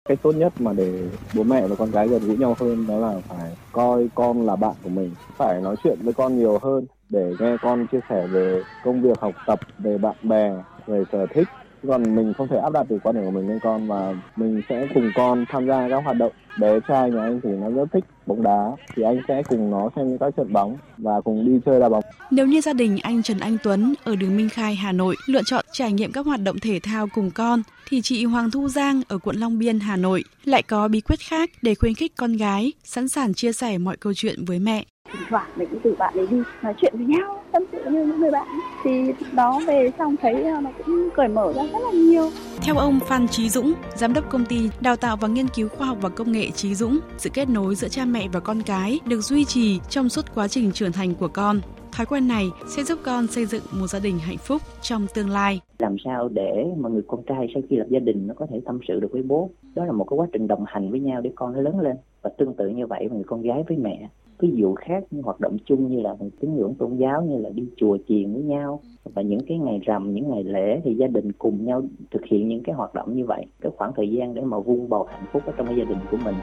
Cách 0.10 0.20
tốt 0.24 0.32
nhất 0.32 0.62
mà 0.62 0.74
để 0.74 1.10
bố 1.34 1.44
mẹ 1.44 1.67
và 1.67 1.75
con 1.75 1.91
gái 1.91 2.08
gần 2.08 2.27
gũi 2.27 2.38
nhau 2.38 2.55
hơn 2.60 2.88
đó 2.88 2.98
là 2.98 3.20
phải 3.27 3.55
coi 3.72 4.10
con 4.15 4.46
là 4.46 4.55
bạn 4.55 4.75
của 4.84 4.89
mình, 4.89 5.12
phải 5.38 5.62
nói 5.62 5.75
chuyện 5.84 6.00
với 6.01 6.13
con 6.13 6.38
nhiều 6.39 6.60
hơn 6.63 6.86
để 7.10 7.34
nghe 7.39 7.58
con 7.62 7.88
chia 7.91 8.00
sẻ 8.10 8.27
về 8.27 8.63
công 8.84 9.01
việc 9.01 9.20
học 9.20 9.34
tập, 9.48 9.60
về 9.77 9.98
bạn 9.98 10.15
bè, 10.24 10.51
về 10.88 11.03
sở 11.12 11.25
thích 11.34 11.48
còn 11.87 12.15
mình 12.15 12.33
không 12.37 12.47
thể 12.47 12.57
áp 12.57 12.73
đặt 12.73 12.89
được 12.89 12.97
quan 13.03 13.15
điểm 13.15 13.25
của 13.25 13.31
mình 13.31 13.49
lên 13.49 13.59
con 13.63 13.87
và 13.87 14.13
mình 14.35 14.61
sẽ 14.69 14.87
cùng 14.93 15.11
con 15.15 15.45
tham 15.49 15.67
gia 15.67 15.89
các 15.89 16.03
hoạt 16.03 16.17
động 16.17 16.31
bé 16.59 16.79
trai 16.87 17.11
nhà 17.11 17.21
anh 17.21 17.39
thì 17.43 17.49
nó 17.49 17.69
rất 17.69 17.85
thích 17.93 18.03
bóng 18.25 18.43
đá 18.43 18.71
thì 18.95 19.03
anh 19.03 19.21
sẽ 19.27 19.43
cùng 19.49 19.71
nó 19.71 19.89
xem 19.95 20.17
các 20.17 20.33
trận 20.37 20.53
bóng 20.53 20.77
và 20.97 21.21
cùng 21.21 21.45
đi 21.45 21.59
chơi 21.65 21.79
đá 21.79 21.89
bóng. 21.89 22.03
Nếu 22.31 22.47
như 22.47 22.61
gia 22.61 22.73
đình 22.73 22.97
anh 23.03 23.23
Trần 23.23 23.39
Anh 23.39 23.57
Tuấn 23.63 23.93
ở 24.03 24.15
đường 24.15 24.37
Minh 24.37 24.49
Khai, 24.49 24.75
Hà 24.75 24.91
Nội 24.91 25.15
lựa 25.27 25.41
chọn 25.45 25.65
trải 25.71 25.93
nghiệm 25.93 26.11
các 26.11 26.25
hoạt 26.25 26.39
động 26.43 26.59
thể 26.59 26.79
thao 26.83 27.07
cùng 27.13 27.31
con 27.31 27.61
thì 27.89 28.01
chị 28.01 28.25
Hoàng 28.25 28.51
Thu 28.51 28.69
Giang 28.69 29.01
ở 29.07 29.17
quận 29.17 29.35
Long 29.35 29.59
Biên, 29.59 29.79
Hà 29.79 29.95
Nội 29.95 30.23
lại 30.45 30.63
có 30.63 30.87
bí 30.87 31.01
quyết 31.01 31.19
khác 31.19 31.49
để 31.61 31.75
khuyến 31.75 31.93
khích 31.93 32.11
con 32.15 32.37
gái 32.37 32.73
sẵn 32.83 33.07
sàng 33.07 33.33
chia 33.33 33.53
sẻ 33.53 33.77
mọi 33.77 33.97
câu 33.97 34.13
chuyện 34.15 34.45
với 34.45 34.59
mẹ 34.59 34.85
thỉnh 35.15 35.27
thoảng 35.29 35.50
mình 35.55 35.67
cũng 35.71 35.79
từ 35.83 35.95
bạn 36.00 36.13
ấy 36.17 36.27
đi 36.27 36.38
nói 36.63 36.74
chuyện 36.77 36.93
với 36.97 37.05
nhau 37.05 37.43
tâm 37.51 37.63
sự 37.71 37.89
như 37.89 38.05
những 38.05 38.19
người 38.19 38.31
bạn. 38.31 38.47
Thì 38.83 39.13
đó 39.33 39.62
về 39.67 39.91
xong 39.97 40.15
thấy 40.21 40.43
ờ, 40.43 40.62
nó 40.62 40.69
cũng 40.77 41.09
cởi 41.15 41.27
mở 41.27 41.53
ra 41.53 41.63
rất 41.63 41.79
là 41.79 41.91
nhiều. 41.91 42.29
Theo 42.62 42.75
ông 42.75 43.00
Phan 43.07 43.27
Trí 43.27 43.50
Dũng 43.50 43.74
giám 43.95 44.13
đốc 44.13 44.29
công 44.29 44.45
ty 44.45 44.69
đào 44.81 44.95
tạo 44.95 45.17
và 45.17 45.27
nghiên 45.27 45.47
cứu 45.47 45.69
khoa 45.69 45.88
học 45.88 45.97
và 46.01 46.09
công 46.09 46.31
nghệ 46.31 46.50
Trí 46.51 46.75
Dũng 46.75 47.00
sự 47.17 47.29
kết 47.33 47.50
nối 47.50 47.75
giữa 47.75 47.88
cha 47.88 48.05
mẹ 48.05 48.27
và 48.33 48.39
con 48.39 48.62
cái 48.65 49.00
được 49.05 49.21
duy 49.21 49.45
trì 49.45 49.79
trong 49.89 50.09
suốt 50.09 50.25
quá 50.35 50.47
trình 50.47 50.71
trưởng 50.71 50.91
thành 50.91 51.13
của 51.15 51.27
con. 51.27 51.59
Thói 51.91 52.05
quen 52.05 52.27
này 52.27 52.45
sẽ 52.67 52.83
giúp 52.83 53.00
con 53.03 53.27
xây 53.27 53.45
dựng 53.45 53.63
một 53.71 53.88
gia 53.88 54.00
đình 54.00 54.19
hạnh 54.19 54.38
phúc 54.38 54.62
trong 54.81 55.07
tương 55.13 55.29
lai. 55.29 55.62
Làm 55.79 55.95
sao 56.05 56.27
để 56.27 56.65
mà 56.77 56.89
người 56.89 57.03
con 57.07 57.24
trai 57.27 57.47
sau 57.53 57.63
khi 57.69 57.75
lập 57.75 57.88
gia 57.89 58.00
đình 58.00 58.27
nó 58.27 58.33
có 58.38 58.47
thể 58.51 58.62
tâm 58.65 58.79
sự 58.88 59.00
được 59.00 59.12
với 59.12 59.24
bố? 59.24 59.50
Đó 59.75 59.85
là 59.85 59.91
một 59.91 60.05
cái 60.09 60.17
quá 60.17 60.27
trình 60.33 60.47
đồng 60.47 60.63
hành 60.67 60.91
với 60.91 61.00
nhau 61.00 61.21
để 61.21 61.31
con 61.35 61.53
nó 61.53 61.62
lớn 61.62 61.79
lên. 61.79 61.95
Và 62.21 62.29
tương 62.38 62.53
tự 62.53 62.67
như 62.67 62.88
vậy 62.88 63.09
người 63.12 63.24
con 63.27 63.41
gái 63.41 63.63
với 63.67 63.77
mẹ 63.77 64.09
ví 64.39 64.51
dụ 64.55 64.75
khác 64.75 65.03
những 65.11 65.23
hoạt 65.23 65.39
động 65.39 65.57
chung 65.65 65.87
như 65.87 66.01
là 66.01 66.15
tín 66.39 66.55
ngưỡng 66.55 66.73
tôn 66.75 66.97
giáo, 66.97 67.21
như 67.21 67.37
là 67.37 67.49
đi 67.49 67.63
chùa 67.77 67.97
chiền 68.07 68.33
với 68.33 68.43
nhau, 68.43 68.81
và 69.13 69.21
những 69.21 69.39
cái 69.47 69.57
ngày 69.57 69.79
rằm, 69.85 70.13
những 70.13 70.29
ngày 70.29 70.43
lễ 70.43 70.81
thì 70.83 70.95
gia 70.95 71.07
đình 71.07 71.31
cùng 71.31 71.65
nhau 71.65 71.81
thực 72.11 72.21
hiện 72.25 72.47
những 72.47 72.63
cái 72.63 72.75
hoạt 72.75 72.93
động 72.93 73.15
như 73.15 73.25
vậy, 73.25 73.45
cái 73.61 73.71
khoảng 73.77 73.91
thời 73.95 74.11
gian 74.11 74.33
để 74.33 74.41
mà 74.41 74.59
vun 74.59 74.89
bầu 74.89 75.07
hạnh 75.11 75.25
phúc 75.31 75.43
ở 75.45 75.53
trong 75.57 75.67
cái 75.67 75.75
gia 75.77 75.83
đình 75.83 75.99
của 76.11 76.17
mình. 76.25 76.35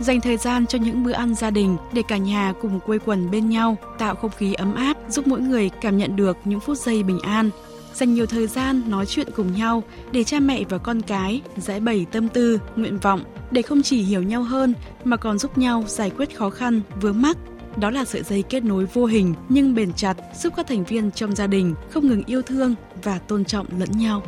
Dành 0.00 0.20
thời 0.20 0.36
gian 0.36 0.66
cho 0.66 0.78
những 0.84 1.04
bữa 1.04 1.12
ăn 1.12 1.34
gia 1.34 1.50
đình 1.50 1.76
để 1.94 2.02
cả 2.08 2.16
nhà 2.16 2.52
cùng 2.62 2.80
quây 2.86 2.98
quần 3.06 3.30
bên 3.32 3.48
nhau, 3.48 3.76
tạo 3.98 4.14
không 4.14 4.30
khí 4.30 4.54
ấm 4.54 4.74
áp, 4.74 4.96
giúp 5.08 5.26
mỗi 5.26 5.40
người 5.40 5.70
cảm 5.80 5.96
nhận 5.96 6.16
được 6.16 6.36
những 6.44 6.60
phút 6.60 6.76
giây 6.76 7.02
bình 7.02 7.18
an 7.22 7.50
dành 7.98 8.14
nhiều 8.14 8.26
thời 8.26 8.46
gian 8.46 8.90
nói 8.90 9.06
chuyện 9.06 9.28
cùng 9.36 9.52
nhau 9.56 9.82
để 10.12 10.24
cha 10.24 10.40
mẹ 10.40 10.64
và 10.68 10.78
con 10.78 11.02
cái 11.02 11.42
giải 11.56 11.80
bày 11.80 12.06
tâm 12.12 12.28
tư, 12.28 12.58
nguyện 12.76 12.98
vọng 12.98 13.20
để 13.50 13.62
không 13.62 13.82
chỉ 13.82 14.02
hiểu 14.02 14.22
nhau 14.22 14.42
hơn 14.42 14.74
mà 15.04 15.16
còn 15.16 15.38
giúp 15.38 15.58
nhau 15.58 15.84
giải 15.86 16.10
quyết 16.10 16.36
khó 16.36 16.50
khăn, 16.50 16.80
vướng 17.00 17.22
mắc. 17.22 17.36
Đó 17.76 17.90
là 17.90 18.04
sợi 18.04 18.22
dây 18.22 18.42
kết 18.42 18.64
nối 18.64 18.84
vô 18.84 19.04
hình 19.04 19.34
nhưng 19.48 19.74
bền 19.74 19.92
chặt 19.92 20.16
giúp 20.40 20.52
các 20.56 20.66
thành 20.66 20.84
viên 20.84 21.10
trong 21.10 21.34
gia 21.34 21.46
đình 21.46 21.74
không 21.90 22.08
ngừng 22.08 22.22
yêu 22.26 22.42
thương 22.42 22.74
và 23.02 23.18
tôn 23.18 23.44
trọng 23.44 23.66
lẫn 23.78 23.88
nhau. 23.92 24.22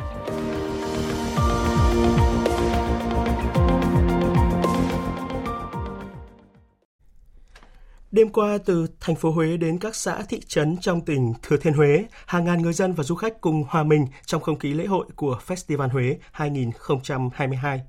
Đêm 8.21 8.29
qua 8.29 8.57
từ 8.65 8.87
thành 8.99 9.15
phố 9.15 9.31
Huế 9.31 9.57
đến 9.57 9.79
các 9.79 9.95
xã 9.95 10.21
thị 10.29 10.41
trấn 10.47 10.77
trong 10.77 11.01
tỉnh 11.01 11.33
Thừa 11.41 11.57
Thiên 11.57 11.73
Huế, 11.73 12.05
hàng 12.25 12.45
ngàn 12.45 12.61
người 12.61 12.73
dân 12.73 12.93
và 12.93 13.03
du 13.03 13.15
khách 13.15 13.41
cùng 13.41 13.63
hòa 13.69 13.83
mình 13.83 14.07
trong 14.25 14.41
không 14.41 14.59
khí 14.59 14.73
lễ 14.73 14.85
hội 14.85 15.05
của 15.15 15.39
Festival 15.47 15.89
Huế 15.89 16.17
2022. 16.31 17.81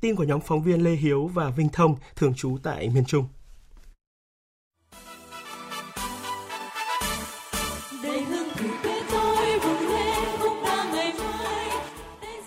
Tin 0.00 0.16
của 0.16 0.24
nhóm 0.24 0.40
phóng 0.40 0.62
viên 0.62 0.84
Lê 0.84 0.90
Hiếu 0.90 1.30
và 1.34 1.50
Vinh 1.50 1.68
Thông 1.68 1.96
thường 2.16 2.34
trú 2.34 2.58
tại 2.62 2.88
miền 2.94 3.04
Trung. 3.04 3.24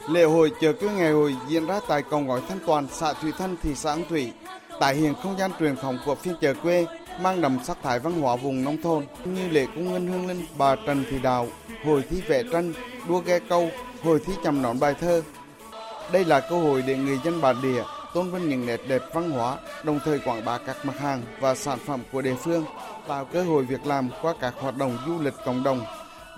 Lễ 0.10 0.24
hội 0.24 0.52
chợ 0.62 0.74
cứ 0.74 0.90
ngày 0.90 1.12
hội 1.12 1.36
diễn 1.48 1.68
ra 1.68 1.80
tại 1.88 2.04
cầu 2.10 2.20
ngói 2.20 2.42
Thanh 2.50 2.60
Toàn, 2.68 2.88
xã 2.92 3.14
Thủy 3.14 3.32
Thanh, 3.38 3.56
thị 3.64 3.76
xã 3.76 3.92
An 3.92 4.04
Thủy, 4.10 4.32
tại 4.80 4.96
hiện 4.96 5.14
không 5.24 5.38
gian 5.38 5.52
truyền 5.60 5.76
thống 5.76 5.98
của 6.06 6.16
phiên 6.16 6.36
chợ 6.42 6.54
quê 6.64 6.86
mang 7.22 7.42
đậm 7.42 7.60
sắc 7.64 7.78
thái 7.84 8.00
văn 8.00 8.22
hóa 8.22 8.36
vùng 8.36 8.64
nông 8.64 8.82
thôn 8.82 9.06
như 9.26 9.50
lễ 9.50 9.66
cung 9.76 9.94
ngân 9.94 10.08
hương 10.08 10.28
linh 10.28 10.46
bà 10.58 10.76
Trần 10.76 11.04
Thị 11.12 11.20
Đào, 11.20 11.48
hội 11.86 12.04
thi 12.10 12.22
vẽ 12.28 12.44
tranh, 12.52 12.74
đua 13.08 13.20
ghe 13.20 13.40
câu, 13.40 13.70
hội 14.04 14.20
thi 14.26 14.34
chầm 14.44 14.62
nón 14.62 14.80
bài 14.80 14.96
thơ. 15.02 15.22
Đây 16.12 16.26
là 16.26 16.40
cơ 16.40 16.60
hội 16.60 16.84
để 16.88 16.98
người 16.98 17.20
dân 17.24 17.42
bản 17.42 17.56
địa 17.62 17.84
tôn 18.14 18.32
vinh 18.32 18.50
những 18.50 18.66
nét 18.66 18.80
đẹp 18.88 19.02
văn 19.14 19.32
hóa, 19.32 19.58
đồng 19.84 20.00
thời 20.06 20.20
quảng 20.20 20.46
bá 20.46 20.58
các 20.58 20.86
mặt 20.86 21.00
hàng 21.00 21.22
và 21.40 21.56
sản 21.56 21.80
phẩm 21.86 22.00
của 22.12 22.22
địa 22.22 22.36
phương, 22.36 22.66
tạo 23.08 23.26
cơ 23.26 23.44
hội 23.44 23.64
việc 23.64 23.86
làm 23.86 24.10
qua 24.22 24.34
các 24.42 24.54
hoạt 24.60 24.78
động 24.78 24.98
du 25.08 25.20
lịch 25.22 25.34
cộng 25.46 25.64
đồng. 25.64 25.86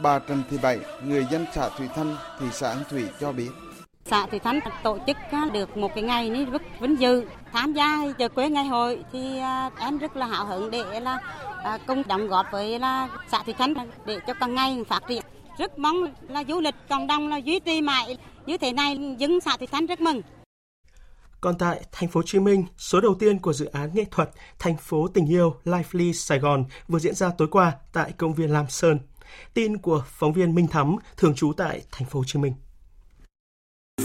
Bà 0.01 0.19
Trần 0.19 0.43
Thị 0.49 0.57
Bảy, 0.61 0.79
người 1.03 1.25
dân 1.31 1.45
xã 1.55 1.69
Thủy 1.69 1.87
Thanh, 1.95 2.15
thị 2.39 2.45
xã 2.51 2.69
An 2.69 2.83
Thủy 2.89 3.03
cho 3.19 3.31
biết 3.31 3.49
xã 4.09 4.25
Thủy 4.25 4.39
Thánh 4.39 4.59
tổ 4.83 4.97
chức 5.07 5.17
à, 5.31 5.45
được 5.53 5.77
một 5.77 5.91
cái 5.95 6.03
ngày 6.03 6.29
này 6.29 6.45
rất 6.45 6.61
vinh 6.79 6.99
dự 6.99 7.25
tham 7.51 7.73
gia 7.73 7.97
chợ 8.17 8.29
quê 8.29 8.49
ngày 8.49 8.65
hội 8.65 9.03
thì 9.11 9.39
à, 9.39 9.69
em 9.79 9.97
rất 9.97 10.15
là 10.15 10.25
hào 10.25 10.45
hứng 10.45 10.71
để 10.71 10.99
là 10.99 11.19
à, 11.63 11.77
cùng 11.87 12.03
đóng 12.07 12.27
góp 12.27 12.45
với 12.51 12.79
là 12.79 13.09
xã 13.31 13.43
Thủy 13.43 13.53
Thánh 13.53 13.73
để 14.05 14.19
cho 14.27 14.33
càng 14.33 14.55
ngày 14.55 14.83
phát 14.87 15.03
triển 15.07 15.23
rất 15.57 15.79
mong 15.79 15.95
là 16.27 16.43
du 16.47 16.59
lịch 16.59 16.75
cộng 16.89 17.07
đồng 17.07 17.27
là 17.27 17.37
duy 17.37 17.59
trì 17.59 17.81
mãi 17.81 18.17
như 18.45 18.57
thế 18.57 18.73
này 18.73 19.15
dân 19.17 19.39
xã 19.39 19.57
Thủy 19.57 19.67
Thánh 19.67 19.85
rất 19.85 20.01
mừng 20.01 20.21
còn 21.41 21.57
tại 21.57 21.81
thành 21.91 22.09
phố 22.09 22.17
Hồ 22.17 22.23
Chí 22.25 22.39
Minh, 22.39 22.65
số 22.77 23.01
đầu 23.01 23.15
tiên 23.19 23.39
của 23.39 23.53
dự 23.53 23.65
án 23.65 23.89
nghệ 23.93 24.03
thuật 24.11 24.29
Thành 24.59 24.77
phố 24.77 25.07
tình 25.07 25.25
yêu 25.25 25.55
Lively 25.63 26.13
Sài 26.13 26.39
Gòn 26.39 26.65
vừa 26.87 26.99
diễn 26.99 27.15
ra 27.15 27.29
tối 27.37 27.47
qua 27.51 27.71
tại 27.93 28.11
công 28.17 28.33
viên 28.33 28.53
Lam 28.53 28.65
Sơn. 28.69 28.99
Tin 29.53 29.77
của 29.77 30.03
phóng 30.07 30.33
viên 30.33 30.55
Minh 30.55 30.67
Thắm 30.67 30.95
thường 31.17 31.35
trú 31.35 31.53
tại 31.57 31.81
thành 31.91 32.09
phố 32.09 32.19
Hồ 32.19 32.23
Chí 32.27 32.39
Minh. 32.39 32.53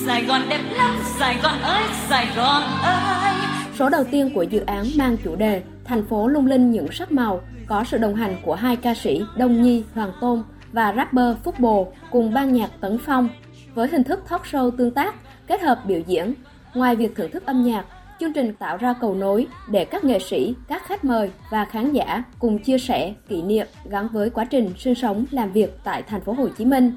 Sài 0.07 0.25
Gòn 0.25 0.41
đẹp 0.49 0.61
lắm, 0.73 0.97
Sài 1.19 1.37
Gòn 1.43 1.61
ơi, 1.63 1.83
Sài 2.09 2.27
Gòn 2.37 2.63
ơi. 2.83 3.35
Số 3.79 3.89
đầu 3.89 4.05
tiên 4.05 4.31
của 4.35 4.43
dự 4.43 4.61
án 4.61 4.87
mang 4.99 5.17
chủ 5.25 5.37
đề 5.37 5.63
Thành 5.85 6.07
phố 6.07 6.29
lung 6.29 6.47
linh 6.47 6.71
những 6.71 6.87
sắc 6.93 7.13
màu 7.13 7.41
có 7.67 7.85
sự 7.85 7.99
đồng 7.99 8.15
hành 8.15 8.37
của 8.45 8.55
hai 8.55 8.77
ca 8.77 8.95
sĩ 8.95 9.23
Đông 9.37 9.63
Nhi, 9.63 9.85
Hoàng 9.95 10.13
Tôn 10.21 10.43
và 10.73 10.93
rapper 10.97 11.37
Phúc 11.45 11.55
Bồ 11.59 11.93
cùng 12.11 12.35
ban 12.35 12.53
nhạc 12.53 12.71
Tấn 12.81 12.99
Phong 12.99 13.29
với 13.75 13.89
hình 13.89 14.05
thức 14.05 14.25
talk 14.31 14.43
show 14.43 14.71
tương 14.71 14.91
tác 14.91 15.15
kết 15.47 15.63
hợp 15.63 15.81
biểu 15.87 16.01
diễn. 16.07 16.35
Ngoài 16.75 16.97
việc 16.97 17.17
thưởng 17.17 17.31
thức 17.31 17.47
âm 17.47 17.65
nhạc, 17.65 17.85
chương 18.21 18.33
trình 18.33 18.55
tạo 18.55 18.77
ra 18.77 18.95
cầu 19.01 19.15
nối 19.15 19.47
để 19.69 19.85
các 19.85 20.05
nghệ 20.05 20.19
sĩ, 20.19 20.55
các 20.69 20.87
khách 20.87 21.05
mời 21.05 21.31
và 21.51 21.65
khán 21.65 21.93
giả 21.93 22.23
cùng 22.39 22.59
chia 22.59 22.79
sẻ 22.79 23.15
kỷ 23.29 23.43
niệm 23.43 23.67
gắn 23.91 24.09
với 24.09 24.31
quá 24.31 24.45
trình 24.45 24.73
sinh 24.79 24.95
sống 24.95 25.25
làm 25.31 25.53
việc 25.53 25.79
tại 25.85 26.03
thành 26.03 26.21
phố 26.21 26.33
Hồ 26.33 26.49
Chí 26.59 26.65
Minh 26.65 26.93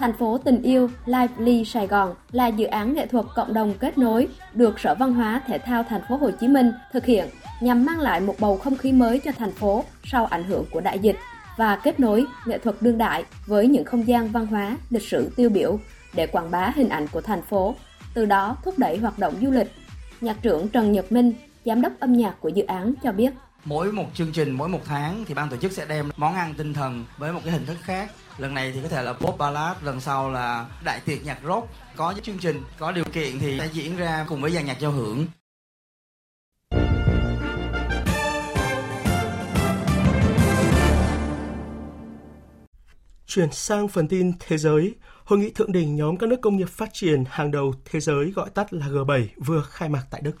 Thành 0.00 0.12
phố 0.12 0.38
tình 0.38 0.62
yêu 0.62 0.90
Lively 1.06 1.64
Sài 1.64 1.86
Gòn 1.86 2.14
là 2.32 2.46
dự 2.46 2.66
án 2.66 2.94
nghệ 2.94 3.06
thuật 3.06 3.26
cộng 3.34 3.54
đồng 3.54 3.74
kết 3.80 3.98
nối 3.98 4.28
được 4.54 4.80
Sở 4.80 4.94
Văn 4.94 5.14
hóa 5.14 5.42
Thể 5.46 5.58
thao 5.58 5.82
Thành 5.82 6.02
phố 6.08 6.16
Hồ 6.16 6.30
Chí 6.40 6.48
Minh 6.48 6.72
thực 6.92 7.04
hiện 7.04 7.28
nhằm 7.60 7.84
mang 7.84 8.00
lại 8.00 8.20
một 8.20 8.34
bầu 8.38 8.56
không 8.56 8.76
khí 8.76 8.92
mới 8.92 9.18
cho 9.18 9.32
thành 9.32 9.52
phố 9.52 9.84
sau 10.04 10.26
ảnh 10.26 10.44
hưởng 10.44 10.64
của 10.70 10.80
đại 10.80 10.98
dịch 10.98 11.16
và 11.56 11.76
kết 11.76 12.00
nối 12.00 12.24
nghệ 12.46 12.58
thuật 12.58 12.76
đương 12.80 12.98
đại 12.98 13.24
với 13.46 13.66
những 13.68 13.84
không 13.84 14.08
gian 14.08 14.28
văn 14.28 14.46
hóa, 14.46 14.76
lịch 14.90 15.08
sử 15.08 15.30
tiêu 15.36 15.50
biểu 15.50 15.78
để 16.14 16.26
quảng 16.26 16.50
bá 16.50 16.72
hình 16.74 16.88
ảnh 16.88 17.06
của 17.12 17.20
thành 17.20 17.42
phố, 17.42 17.74
từ 18.14 18.26
đó 18.26 18.56
thúc 18.64 18.78
đẩy 18.78 18.96
hoạt 18.96 19.18
động 19.18 19.34
du 19.42 19.50
lịch. 19.50 19.72
Nhạc 20.20 20.42
trưởng 20.42 20.68
Trần 20.68 20.92
Nhật 20.92 21.12
Minh, 21.12 21.32
giám 21.64 21.80
đốc 21.80 21.92
âm 22.00 22.12
nhạc 22.12 22.34
của 22.40 22.48
dự 22.48 22.64
án 22.64 22.94
cho 23.02 23.12
biết 23.12 23.30
mỗi 23.64 23.92
một 23.92 24.06
chương 24.14 24.32
trình 24.32 24.50
mỗi 24.50 24.68
một 24.68 24.80
tháng 24.84 25.24
thì 25.24 25.34
ban 25.34 25.48
tổ 25.48 25.56
chức 25.56 25.72
sẽ 25.72 25.86
đem 25.88 26.10
món 26.16 26.34
ăn 26.34 26.54
tinh 26.56 26.74
thần 26.74 27.04
với 27.18 27.32
một 27.32 27.40
cái 27.44 27.52
hình 27.52 27.66
thức 27.66 27.76
khác 27.82 28.10
lần 28.40 28.54
này 28.54 28.72
thì 28.72 28.80
có 28.82 28.88
thể 28.88 29.02
là 29.02 29.12
pop 29.12 29.38
ballad 29.38 29.76
lần 29.82 30.00
sau 30.00 30.30
là 30.30 30.66
đại 30.84 31.00
tiệc 31.00 31.24
nhạc 31.24 31.38
rock. 31.46 31.68
Có 31.96 32.14
chương 32.22 32.38
trình 32.38 32.62
có 32.78 32.92
điều 32.92 33.04
kiện 33.04 33.38
thì 33.38 33.58
sẽ 33.58 33.68
diễn 33.72 33.96
ra 33.96 34.26
cùng 34.28 34.42
với 34.42 34.50
dàn 34.50 34.66
nhạc 34.66 34.80
giao 34.80 34.92
hưởng. 34.92 35.26
Chuyển 43.26 43.52
sang 43.52 43.88
phần 43.88 44.08
tin 44.08 44.32
thế 44.40 44.58
giới, 44.58 44.94
Hội 45.24 45.38
nghị 45.38 45.50
thượng 45.50 45.72
đỉnh 45.72 45.96
nhóm 45.96 46.16
các 46.16 46.26
nước 46.26 46.40
công 46.42 46.56
nghiệp 46.56 46.68
phát 46.68 46.90
triển 46.92 47.24
hàng 47.30 47.50
đầu 47.50 47.74
thế 47.84 48.00
giới 48.00 48.30
gọi 48.30 48.50
tắt 48.50 48.72
là 48.72 48.86
G7 48.86 49.26
vừa 49.44 49.62
khai 49.62 49.88
mạc 49.88 50.02
tại 50.10 50.20
Đức. 50.20 50.36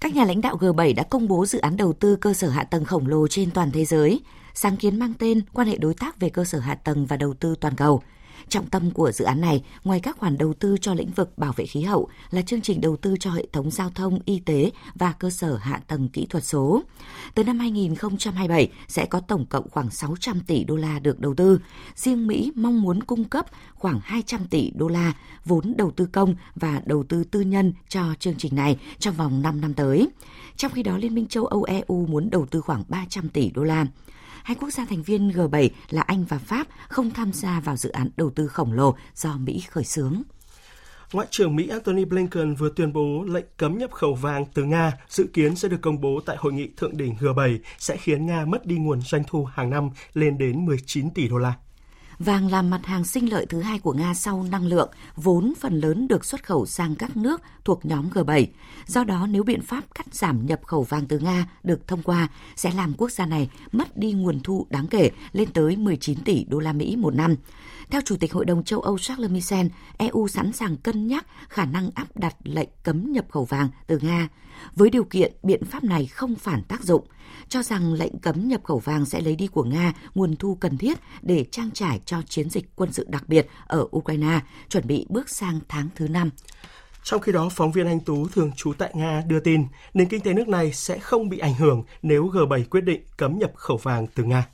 Các 0.00 0.14
nhà 0.14 0.24
lãnh 0.24 0.40
đạo 0.40 0.56
G7 0.56 0.94
đã 0.94 1.02
công 1.02 1.28
bố 1.28 1.46
dự 1.46 1.58
án 1.58 1.76
đầu 1.76 1.92
tư 1.92 2.16
cơ 2.16 2.34
sở 2.34 2.48
hạ 2.48 2.64
tầng 2.64 2.84
khổng 2.84 3.06
lồ 3.06 3.28
trên 3.28 3.50
toàn 3.50 3.70
thế 3.70 3.84
giới, 3.84 4.20
sáng 4.54 4.76
kiến 4.76 4.98
mang 4.98 5.12
tên 5.18 5.42
quan 5.52 5.68
hệ 5.68 5.76
đối 5.76 5.94
tác 5.94 6.20
về 6.20 6.28
cơ 6.28 6.44
sở 6.44 6.58
hạ 6.58 6.74
tầng 6.74 7.06
và 7.06 7.16
đầu 7.16 7.34
tư 7.34 7.54
toàn 7.60 7.74
cầu. 7.76 8.02
Trọng 8.48 8.66
tâm 8.66 8.90
của 8.90 9.12
dự 9.12 9.24
án 9.24 9.40
này, 9.40 9.64
ngoài 9.84 10.00
các 10.00 10.18
khoản 10.18 10.38
đầu 10.38 10.54
tư 10.54 10.76
cho 10.80 10.94
lĩnh 10.94 11.10
vực 11.10 11.38
bảo 11.38 11.52
vệ 11.56 11.66
khí 11.66 11.82
hậu, 11.82 12.08
là 12.30 12.42
chương 12.42 12.60
trình 12.60 12.80
đầu 12.80 12.96
tư 12.96 13.16
cho 13.20 13.30
hệ 13.30 13.46
thống 13.52 13.70
giao 13.70 13.90
thông, 13.90 14.18
y 14.24 14.38
tế 14.38 14.70
và 14.94 15.12
cơ 15.12 15.30
sở 15.30 15.56
hạ 15.56 15.80
tầng 15.88 16.08
kỹ 16.08 16.26
thuật 16.26 16.44
số. 16.44 16.82
Từ 17.34 17.44
năm 17.44 17.58
2027 17.58 18.70
sẽ 18.88 19.06
có 19.06 19.20
tổng 19.20 19.46
cộng 19.46 19.70
khoảng 19.70 19.90
600 19.90 20.40
tỷ 20.40 20.64
đô 20.64 20.76
la 20.76 20.98
được 20.98 21.20
đầu 21.20 21.34
tư. 21.34 21.60
Riêng 21.96 22.26
Mỹ 22.26 22.52
mong 22.54 22.82
muốn 22.82 23.02
cung 23.02 23.24
cấp 23.24 23.46
khoảng 23.74 24.00
200 24.04 24.46
tỷ 24.46 24.70
đô 24.70 24.88
la 24.88 25.12
vốn 25.44 25.74
đầu 25.76 25.90
tư 25.90 26.06
công 26.12 26.34
và 26.54 26.82
đầu 26.86 27.04
tư 27.04 27.24
tư 27.24 27.40
nhân 27.40 27.72
cho 27.88 28.14
chương 28.18 28.34
trình 28.38 28.56
này 28.56 28.78
trong 28.98 29.14
vòng 29.14 29.42
5 29.42 29.60
năm 29.60 29.74
tới. 29.74 30.08
Trong 30.56 30.72
khi 30.72 30.82
đó, 30.82 30.96
Liên 30.96 31.14
minh 31.14 31.26
châu 31.26 31.46
Âu 31.46 31.62
EU 31.62 32.06
muốn 32.06 32.30
đầu 32.30 32.46
tư 32.46 32.60
khoảng 32.60 32.84
300 32.88 33.28
tỷ 33.28 33.50
đô 33.50 33.62
la 33.64 33.86
hai 34.44 34.56
quốc 34.60 34.70
gia 34.70 34.84
thành 34.84 35.02
viên 35.02 35.28
G7 35.28 35.68
là 35.90 36.02
Anh 36.02 36.24
và 36.24 36.38
Pháp 36.38 36.66
không 36.88 37.10
tham 37.10 37.32
gia 37.32 37.60
vào 37.60 37.76
dự 37.76 37.90
án 37.90 38.10
đầu 38.16 38.30
tư 38.30 38.46
khổng 38.46 38.72
lồ 38.72 38.94
do 39.14 39.36
Mỹ 39.36 39.60
khởi 39.70 39.84
xướng. 39.84 40.22
Ngoại 41.12 41.26
trưởng 41.30 41.56
Mỹ 41.56 41.68
Antony 41.68 42.04
Blinken 42.04 42.54
vừa 42.54 42.68
tuyên 42.76 42.92
bố 42.92 43.24
lệnh 43.28 43.44
cấm 43.56 43.78
nhập 43.78 43.92
khẩu 43.92 44.14
vàng 44.14 44.44
từ 44.54 44.64
Nga, 44.64 44.92
dự 45.08 45.26
kiến 45.32 45.56
sẽ 45.56 45.68
được 45.68 45.80
công 45.82 46.00
bố 46.00 46.20
tại 46.26 46.36
hội 46.38 46.52
nghị 46.52 46.68
thượng 46.76 46.96
đỉnh 46.96 47.14
G7 47.14 47.58
sẽ 47.78 47.96
khiến 47.96 48.26
Nga 48.26 48.44
mất 48.44 48.66
đi 48.66 48.76
nguồn 48.76 49.00
doanh 49.00 49.22
thu 49.26 49.44
hàng 49.44 49.70
năm 49.70 49.90
lên 50.14 50.38
đến 50.38 50.66
19 50.66 51.10
tỷ 51.10 51.28
đô 51.28 51.38
la. 51.38 51.54
Vàng 52.18 52.50
là 52.50 52.62
mặt 52.62 52.86
hàng 52.86 53.04
sinh 53.04 53.32
lợi 53.32 53.46
thứ 53.46 53.60
hai 53.60 53.78
của 53.78 53.92
Nga 53.92 54.14
sau 54.14 54.42
năng 54.50 54.66
lượng, 54.66 54.90
vốn 55.16 55.52
phần 55.60 55.80
lớn 55.80 56.08
được 56.08 56.24
xuất 56.24 56.44
khẩu 56.44 56.66
sang 56.66 56.94
các 56.94 57.16
nước 57.16 57.42
thuộc 57.64 57.84
nhóm 57.84 58.10
G7. 58.10 58.46
Do 58.86 59.04
đó, 59.04 59.26
nếu 59.30 59.42
biện 59.42 59.62
pháp 59.62 59.84
cắt 59.94 60.06
giảm 60.14 60.46
nhập 60.46 60.60
khẩu 60.66 60.82
vàng 60.82 61.06
từ 61.06 61.18
Nga 61.18 61.46
được 61.62 61.88
thông 61.88 62.02
qua, 62.02 62.28
sẽ 62.56 62.72
làm 62.76 62.94
quốc 62.94 63.10
gia 63.10 63.26
này 63.26 63.50
mất 63.72 63.96
đi 63.96 64.12
nguồn 64.12 64.40
thu 64.40 64.66
đáng 64.70 64.86
kể 64.86 65.10
lên 65.32 65.52
tới 65.52 65.76
19 65.76 66.24
tỷ 66.24 66.44
đô 66.44 66.58
la 66.58 66.72
Mỹ 66.72 66.96
một 66.96 67.14
năm. 67.14 67.34
Theo 67.90 68.00
Chủ 68.04 68.16
tịch 68.16 68.32
Hội 68.32 68.44
đồng 68.44 68.64
châu 68.64 68.80
Âu 68.80 68.98
Charles 68.98 69.30
Michel, 69.30 69.66
EU 69.98 70.28
sẵn 70.28 70.52
sàng 70.52 70.76
cân 70.76 71.06
nhắc 71.06 71.26
khả 71.48 71.64
năng 71.64 71.90
áp 71.94 72.06
đặt 72.14 72.36
lệnh 72.44 72.68
cấm 72.82 73.12
nhập 73.12 73.24
khẩu 73.30 73.44
vàng 73.44 73.68
từ 73.86 73.98
Nga, 73.98 74.28
với 74.74 74.90
điều 74.90 75.04
kiện 75.04 75.32
biện 75.42 75.64
pháp 75.64 75.84
này 75.84 76.06
không 76.06 76.34
phản 76.34 76.62
tác 76.62 76.82
dụng, 76.82 77.06
cho 77.48 77.62
rằng 77.62 77.92
lệnh 77.92 78.18
cấm 78.18 78.48
nhập 78.48 78.64
khẩu 78.64 78.78
vàng 78.78 79.06
sẽ 79.06 79.20
lấy 79.20 79.36
đi 79.36 79.46
của 79.46 79.64
Nga 79.64 79.92
nguồn 80.14 80.36
thu 80.36 80.54
cần 80.54 80.78
thiết 80.78 80.98
để 81.22 81.44
trang 81.50 81.70
trải 81.70 82.00
cho 82.04 82.22
chiến 82.22 82.50
dịch 82.50 82.76
quân 82.76 82.92
sự 82.92 83.06
đặc 83.08 83.28
biệt 83.28 83.46
ở 83.66 83.86
Ukraine, 83.96 84.40
chuẩn 84.68 84.86
bị 84.86 85.06
bước 85.08 85.30
sang 85.30 85.60
tháng 85.68 85.88
thứ 85.94 86.08
năm. 86.08 86.30
Trong 87.02 87.20
khi 87.20 87.32
đó, 87.32 87.48
phóng 87.48 87.72
viên 87.72 87.86
Anh 87.86 88.00
Tú 88.00 88.28
thường 88.28 88.52
trú 88.56 88.72
tại 88.78 88.90
Nga 88.94 89.22
đưa 89.28 89.40
tin 89.40 89.66
nền 89.94 90.08
kinh 90.08 90.20
tế 90.20 90.32
nước 90.32 90.48
này 90.48 90.72
sẽ 90.72 90.98
không 90.98 91.28
bị 91.28 91.38
ảnh 91.38 91.54
hưởng 91.54 91.84
nếu 92.02 92.26
G7 92.28 92.64
quyết 92.70 92.80
định 92.80 93.02
cấm 93.16 93.38
nhập 93.38 93.52
khẩu 93.54 93.76
vàng 93.76 94.06
từ 94.14 94.24
Nga. 94.24 94.46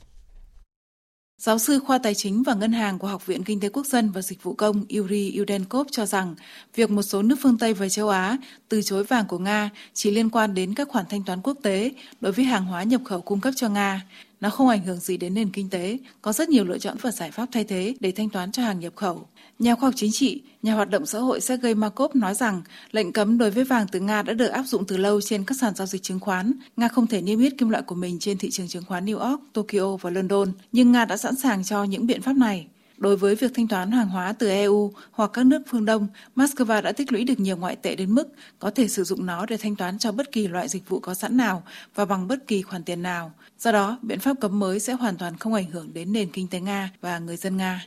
Giáo 1.40 1.59
sư 1.59 1.79
khoa 1.79 1.98
Tài 1.98 2.14
chính 2.14 2.42
và 2.42 2.55
Ngân 2.55 2.72
hàng 2.72 2.98
của 2.98 3.09
Học 3.09 3.26
viện 3.26 3.44
Kinh 3.44 3.61
tế 3.61 3.68
Quốc 3.68 3.87
dân 3.87 4.11
và 4.11 4.22
Dịch 4.22 4.42
vụ 4.42 4.55
Công 4.55 4.85
Yuri 4.96 5.37
Yudenkov 5.38 5.87
cho 5.90 6.07
rằng, 6.07 6.35
việc 6.74 6.90
một 6.90 7.03
số 7.03 7.22
nước 7.22 7.37
phương 7.42 7.59
Tây 7.59 7.74
và 7.74 7.88
châu 7.88 8.09
Á 8.09 8.37
từ 8.68 8.83
chối 8.83 9.05
vàng 9.05 9.26
của 9.26 9.38
Nga 9.38 9.70
chỉ 9.94 10.11
liên 10.11 10.31
quan 10.31 10.55
đến 10.55 10.74
các 10.74 10.88
khoản 10.88 11.05
thanh 11.09 11.24
toán 11.24 11.40
quốc 11.42 11.57
tế 11.62 11.90
đối 12.20 12.33
với 12.33 12.44
hàng 12.44 12.64
hóa 12.64 12.83
nhập 12.83 13.00
khẩu 13.05 13.20
cung 13.20 13.40
cấp 13.40 13.55
cho 13.57 13.68
Nga. 13.68 14.07
Nó 14.40 14.50
không 14.50 14.68
ảnh 14.68 14.85
hưởng 14.85 15.00
gì 15.00 15.16
đến 15.16 15.35
nền 15.35 15.50
kinh 15.50 15.70
tế, 15.70 15.98
có 16.22 16.33
rất 16.33 16.48
nhiều 16.48 16.64
lựa 16.64 16.79
chọn 16.79 16.96
và 17.00 17.11
giải 17.11 17.31
pháp 17.31 17.48
thay 17.53 17.64
thế 17.64 17.94
để 18.00 18.12
thanh 18.12 18.29
toán 18.29 18.53
cho 18.53 18.62
hàng 18.62 18.81
nhập 18.81 18.92
khẩu. 18.96 19.26
Nhà 19.59 19.74
khoa 19.74 19.88
học 19.88 19.94
chính 19.96 20.12
trị, 20.12 20.42
nhà 20.62 20.74
hoạt 20.74 20.90
động 20.90 21.07
xã 21.07 21.18
hội 21.18 21.40
Sergei 21.40 21.74
Markov 21.74 22.16
nói 22.16 22.35
rằng 22.35 22.62
lệnh 22.90 23.12
cấm 23.12 23.38
đối 23.38 23.50
với 23.50 23.64
vàng 23.64 23.87
từ 23.92 24.00
Nga 24.00 24.22
đã 24.22 24.33
được 24.33 24.46
áp 24.46 24.62
dụng 24.62 24.85
từ 24.87 24.96
lâu 24.96 25.20
trên 25.20 25.44
các 25.44 25.59
sàn 25.61 25.74
giao 25.74 25.87
dịch 25.87 26.03
chứng 26.03 26.20
khoán. 26.20 26.53
Nga 26.76 26.88
không 26.88 27.07
thể 27.07 27.22
niêm 27.22 27.40
yết 27.40 27.59
kim 27.59 27.68
loại 27.68 27.83
của 27.83 27.94
mình 27.94 28.18
trên 28.18 28.38
thị 28.38 28.50
trường 28.50 28.68
chứng 28.68 28.85
khoán 28.85 29.07
New 29.07 29.18
York, 29.18 29.40
Tokyo 29.53 29.96
và 29.96 30.11
London, 30.11 30.53
nhưng 30.72 30.92
Nga 30.92 31.05
đã 31.05 31.16
sẵn 31.16 31.37
sàng 31.37 31.64
cho 31.64 31.85
những 31.85 32.07
biện 32.07 32.22
pháp 32.22 32.37
này. 32.37 32.66
Đối 33.01 33.17
với 33.17 33.35
việc 33.35 33.51
thanh 33.55 33.69
toán 33.69 33.91
hàng 33.91 34.09
hóa 34.09 34.33
từ 34.33 34.49
EU 34.49 34.93
hoặc 35.11 35.31
các 35.33 35.47
nước 35.47 35.63
phương 35.71 35.85
Đông, 35.85 36.07
Moscow 36.37 36.83
đã 36.83 36.93
tích 36.93 37.13
lũy 37.13 37.25
được 37.25 37.41
nhiều 37.41 37.57
ngoại 37.57 37.77
tệ 37.77 37.97
đến 37.97 38.15
mức 38.15 38.29
có 38.59 38.71
thể 38.71 38.89
sử 38.89 39.05
dụng 39.05 39.27
nó 39.27 39.47
để 39.47 39.57
thanh 39.57 39.77
toán 39.77 39.99
cho 39.99 40.13
bất 40.13 40.33
kỳ 40.33 40.49
loại 40.49 40.69
dịch 40.69 40.89
vụ 40.89 41.01
có 41.01 41.15
sẵn 41.15 41.37
nào 41.37 41.63
và 41.95 42.05
bằng 42.05 42.29
bất 42.29 42.47
kỳ 42.47 42.63
khoản 42.63 42.85
tiền 42.85 43.03
nào. 43.03 43.33
Do 43.59 43.73
đó, 43.73 43.99
biện 44.03 44.19
pháp 44.19 44.37
cấm 44.41 44.59
mới 44.59 44.81
sẽ 44.81 44.93
hoàn 44.93 45.17
toàn 45.17 45.37
không 45.37 45.55
ảnh 45.55 45.71
hưởng 45.71 45.95
đến 45.95 46.13
nền 46.13 46.31
kinh 46.31 46.49
tế 46.49 46.61
Nga 46.61 46.91
và 47.01 47.19
người 47.19 47.37
dân 47.37 47.57
Nga. 47.57 47.87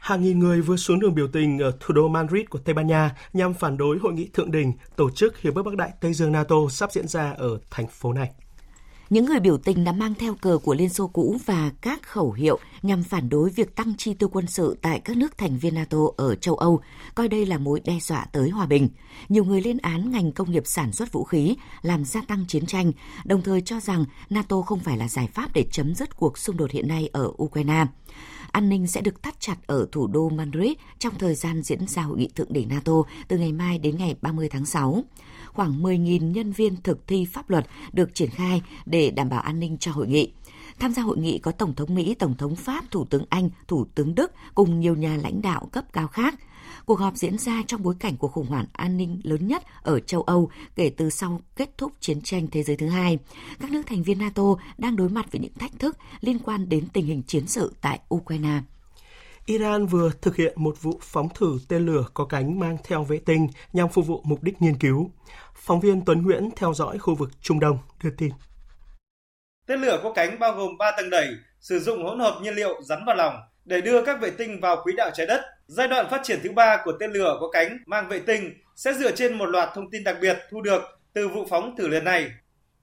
Hàng 0.00 0.22
nghìn 0.22 0.38
người 0.38 0.60
vừa 0.60 0.76
xuống 0.76 1.00
đường 1.00 1.14
biểu 1.14 1.28
tình 1.32 1.58
ở 1.58 1.72
thủ 1.80 1.94
đô 1.94 2.08
Madrid 2.08 2.46
của 2.50 2.58
Tây 2.58 2.74
Ban 2.74 2.86
Nha 2.86 3.16
nhằm 3.32 3.54
phản 3.54 3.76
đối 3.76 3.98
hội 3.98 4.12
nghị 4.12 4.28
thượng 4.28 4.50
đỉnh 4.50 4.72
tổ 4.96 5.10
chức 5.10 5.40
Hiệp 5.40 5.54
ước 5.54 5.62
Bắc 5.62 5.76
Đại 5.76 5.90
Tây 6.00 6.14
Dương 6.14 6.32
NATO 6.32 6.56
sắp 6.70 6.92
diễn 6.92 7.08
ra 7.08 7.34
ở 7.38 7.58
thành 7.70 7.86
phố 7.86 8.12
này. 8.12 8.30
Những 9.10 9.24
người 9.24 9.40
biểu 9.40 9.58
tình 9.58 9.84
đã 9.84 9.92
mang 9.92 10.14
theo 10.14 10.34
cờ 10.34 10.58
của 10.58 10.74
Liên 10.74 10.88
Xô 10.88 11.06
cũ 11.06 11.36
và 11.46 11.72
các 11.80 12.02
khẩu 12.02 12.32
hiệu 12.32 12.58
nhằm 12.82 13.02
phản 13.02 13.28
đối 13.28 13.50
việc 13.50 13.76
tăng 13.76 13.94
chi 13.98 14.14
tiêu 14.14 14.28
quân 14.28 14.46
sự 14.46 14.76
tại 14.82 15.00
các 15.00 15.16
nước 15.16 15.38
thành 15.38 15.58
viên 15.58 15.74
NATO 15.74 15.98
ở 16.16 16.34
châu 16.34 16.54
Âu, 16.54 16.80
coi 17.14 17.28
đây 17.28 17.46
là 17.46 17.58
mối 17.58 17.80
đe 17.84 17.98
dọa 18.00 18.26
tới 18.32 18.50
hòa 18.50 18.66
bình. 18.66 18.88
Nhiều 19.28 19.44
người 19.44 19.60
lên 19.60 19.78
án 19.78 20.10
ngành 20.10 20.32
công 20.32 20.50
nghiệp 20.50 20.62
sản 20.66 20.92
xuất 20.92 21.12
vũ 21.12 21.24
khí 21.24 21.56
làm 21.82 22.04
gia 22.04 22.22
tăng 22.22 22.44
chiến 22.48 22.66
tranh, 22.66 22.92
đồng 23.24 23.42
thời 23.42 23.60
cho 23.60 23.80
rằng 23.80 24.04
NATO 24.30 24.62
không 24.62 24.78
phải 24.78 24.96
là 24.96 25.08
giải 25.08 25.28
pháp 25.34 25.50
để 25.54 25.64
chấm 25.70 25.94
dứt 25.94 26.16
cuộc 26.16 26.38
xung 26.38 26.56
đột 26.56 26.70
hiện 26.70 26.88
nay 26.88 27.10
ở 27.12 27.32
Ukraine 27.42 27.86
an 28.56 28.68
ninh 28.68 28.86
sẽ 28.86 29.00
được 29.00 29.22
thắt 29.22 29.40
chặt 29.40 29.56
ở 29.66 29.86
thủ 29.92 30.06
đô 30.06 30.28
Madrid 30.28 30.72
trong 30.98 31.14
thời 31.18 31.34
gian 31.34 31.62
diễn 31.62 31.86
ra 31.86 32.02
hội 32.02 32.18
nghị 32.18 32.28
thượng 32.28 32.52
đỉnh 32.52 32.68
NATO 32.68 32.92
từ 33.28 33.38
ngày 33.38 33.52
mai 33.52 33.78
đến 33.78 33.96
ngày 33.98 34.16
30 34.22 34.48
tháng 34.48 34.66
6 34.66 35.04
khoảng 35.56 35.82
10.000 35.82 36.30
nhân 36.30 36.52
viên 36.52 36.76
thực 36.76 37.06
thi 37.06 37.24
pháp 37.24 37.50
luật 37.50 37.66
được 37.92 38.14
triển 38.14 38.30
khai 38.30 38.62
để 38.86 39.10
đảm 39.10 39.28
bảo 39.28 39.40
an 39.40 39.60
ninh 39.60 39.76
cho 39.78 39.92
hội 39.92 40.06
nghị. 40.06 40.32
Tham 40.78 40.92
gia 40.92 41.02
hội 41.02 41.18
nghị 41.18 41.38
có 41.38 41.52
Tổng 41.52 41.74
thống 41.74 41.94
Mỹ, 41.94 42.14
Tổng 42.14 42.34
thống 42.34 42.56
Pháp, 42.56 42.84
Thủ 42.90 43.04
tướng 43.04 43.24
Anh, 43.28 43.50
Thủ 43.68 43.86
tướng 43.94 44.14
Đức 44.14 44.32
cùng 44.54 44.80
nhiều 44.80 44.94
nhà 44.94 45.16
lãnh 45.16 45.42
đạo 45.42 45.68
cấp 45.72 45.84
cao 45.92 46.08
khác. 46.08 46.34
Cuộc 46.84 46.98
họp 46.98 47.16
diễn 47.16 47.38
ra 47.38 47.62
trong 47.66 47.82
bối 47.82 47.94
cảnh 47.98 48.16
của 48.16 48.28
khủng 48.28 48.46
hoảng 48.46 48.66
an 48.72 48.96
ninh 48.96 49.20
lớn 49.22 49.46
nhất 49.46 49.62
ở 49.82 50.00
châu 50.00 50.22
Âu 50.22 50.50
kể 50.76 50.90
từ 50.90 51.10
sau 51.10 51.40
kết 51.56 51.78
thúc 51.78 51.92
chiến 52.00 52.20
tranh 52.20 52.46
thế 52.50 52.62
giới 52.62 52.76
thứ 52.76 52.88
hai. 52.88 53.18
Các 53.60 53.70
nước 53.70 53.82
thành 53.86 54.02
viên 54.02 54.18
NATO 54.18 54.42
đang 54.78 54.96
đối 54.96 55.08
mặt 55.08 55.32
với 55.32 55.40
những 55.40 55.54
thách 55.54 55.78
thức 55.78 55.96
liên 56.20 56.38
quan 56.38 56.68
đến 56.68 56.88
tình 56.92 57.06
hình 57.06 57.22
chiến 57.22 57.46
sự 57.46 57.72
tại 57.80 58.00
Ukraine. 58.14 58.60
Iran 59.46 59.86
vừa 59.86 60.10
thực 60.22 60.36
hiện 60.36 60.52
một 60.56 60.82
vụ 60.82 61.00
phóng 61.02 61.28
thử 61.34 61.58
tên 61.68 61.86
lửa 61.86 62.04
có 62.14 62.24
cánh 62.24 62.60
mang 62.60 62.76
theo 62.84 63.04
vệ 63.04 63.20
tinh 63.26 63.48
nhằm 63.72 63.88
phục 63.88 64.06
vụ 64.06 64.22
mục 64.24 64.42
đích 64.42 64.62
nghiên 64.62 64.78
cứu. 64.78 65.10
Phóng 65.54 65.80
viên 65.80 66.04
Tuấn 66.04 66.22
Nguyễn 66.22 66.50
theo 66.56 66.74
dõi 66.74 66.98
khu 66.98 67.14
vực 67.14 67.30
Trung 67.40 67.60
Đông 67.60 67.78
đưa 68.04 68.10
tin. 68.10 68.30
Tên 69.66 69.80
lửa 69.80 70.00
có 70.02 70.12
cánh 70.12 70.38
bao 70.38 70.52
gồm 70.52 70.78
3 70.78 70.90
tầng 70.96 71.10
đẩy, 71.10 71.28
sử 71.60 71.80
dụng 71.80 72.04
hỗn 72.04 72.20
hợp 72.20 72.38
nhiên 72.42 72.54
liệu 72.54 72.82
rắn 72.82 73.04
vào 73.06 73.16
lòng 73.16 73.34
để 73.64 73.80
đưa 73.80 74.04
các 74.04 74.20
vệ 74.20 74.30
tinh 74.30 74.60
vào 74.60 74.76
quỹ 74.82 74.92
đạo 74.96 75.10
trái 75.14 75.26
đất. 75.26 75.40
Giai 75.66 75.88
đoạn 75.88 76.06
phát 76.10 76.20
triển 76.24 76.40
thứ 76.42 76.52
ba 76.52 76.82
của 76.84 76.92
tên 77.00 77.12
lửa 77.12 77.36
có 77.40 77.48
cánh 77.52 77.78
mang 77.86 78.08
vệ 78.08 78.18
tinh 78.18 78.54
sẽ 78.76 78.92
dựa 78.94 79.10
trên 79.10 79.38
một 79.38 79.46
loạt 79.46 79.68
thông 79.74 79.90
tin 79.90 80.04
đặc 80.04 80.16
biệt 80.20 80.38
thu 80.50 80.60
được 80.60 80.82
từ 81.12 81.28
vụ 81.28 81.46
phóng 81.50 81.76
thử 81.76 81.88
lần 81.88 82.04
này. 82.04 82.30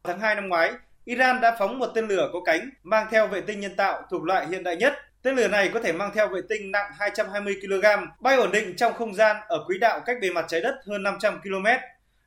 Tháng 0.03 0.19
2 0.19 0.35
năm 0.35 0.49
ngoái, 0.49 0.71
Iran 1.05 1.41
đã 1.41 1.55
phóng 1.59 1.79
một 1.79 1.87
tên 1.95 2.07
lửa 2.07 2.29
có 2.33 2.39
cánh 2.45 2.69
mang 2.83 3.07
theo 3.11 3.27
vệ 3.27 3.41
tinh 3.41 3.59
nhân 3.59 3.75
tạo 3.75 4.01
thuộc 4.09 4.23
loại 4.23 4.47
hiện 4.47 4.63
đại 4.63 4.75
nhất 4.75 4.93
Tên 5.23 5.35
lửa 5.35 5.47
này 5.47 5.69
có 5.73 5.79
thể 5.79 5.91
mang 5.91 6.11
theo 6.15 6.27
vệ 6.27 6.41
tinh 6.49 6.71
nặng 6.71 6.91
220 6.99 7.55
kg, 7.61 7.85
bay 8.19 8.35
ổn 8.35 8.51
định 8.51 8.75
trong 8.75 8.93
không 8.93 9.15
gian 9.15 9.35
ở 9.47 9.63
quỹ 9.67 9.77
đạo 9.77 10.01
cách 10.05 10.17
bề 10.21 10.29
mặt 10.29 10.45
trái 10.47 10.61
đất 10.61 10.75
hơn 10.87 11.03
500 11.03 11.41
km. 11.41 11.65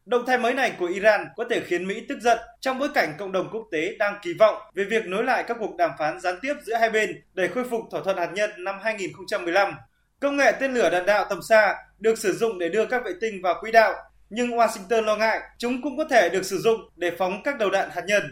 Động 0.06 0.26
thái 0.26 0.38
mới 0.38 0.54
này 0.54 0.72
của 0.78 0.86
Iran 0.86 1.26
có 1.36 1.44
thể 1.50 1.60
khiến 1.66 1.88
Mỹ 1.88 2.04
tức 2.08 2.18
giận 2.20 2.38
trong 2.60 2.78
bối 2.78 2.88
cảnh 2.94 3.14
cộng 3.18 3.32
đồng 3.32 3.48
quốc 3.52 3.68
tế 3.72 3.96
đang 3.98 4.18
kỳ 4.22 4.34
vọng 4.38 4.56
về 4.74 4.84
việc 4.84 5.06
nối 5.06 5.24
lại 5.24 5.44
các 5.46 5.56
cuộc 5.60 5.76
đàm 5.76 5.90
phán 5.98 6.20
gián 6.20 6.38
tiếp 6.42 6.54
giữa 6.62 6.74
hai 6.74 6.90
bên 6.90 7.22
để 7.34 7.48
khôi 7.48 7.64
phục 7.64 7.80
thỏa 7.90 8.00
thuận 8.04 8.16
hạt 8.16 8.30
nhân 8.34 8.50
năm 8.58 8.78
2015. 8.82 9.74
Công 10.20 10.36
nghệ 10.36 10.52
tên 10.60 10.74
lửa 10.74 10.90
đạn 10.90 11.06
đạo 11.06 11.26
tầm 11.28 11.42
xa 11.42 11.76
được 11.98 12.18
sử 12.18 12.32
dụng 12.32 12.58
để 12.58 12.68
đưa 12.68 12.86
các 12.86 13.04
vệ 13.04 13.12
tinh 13.20 13.42
vào 13.42 13.54
quỹ 13.60 13.72
đạo, 13.72 13.94
nhưng 14.30 14.50
Washington 14.50 15.02
lo 15.02 15.16
ngại 15.16 15.40
chúng 15.58 15.82
cũng 15.82 15.96
có 15.96 16.04
thể 16.10 16.28
được 16.28 16.42
sử 16.42 16.58
dụng 16.58 16.80
để 16.96 17.10
phóng 17.18 17.42
các 17.42 17.58
đầu 17.58 17.70
đạn 17.70 17.90
hạt 17.90 18.02
nhân. 18.06 18.22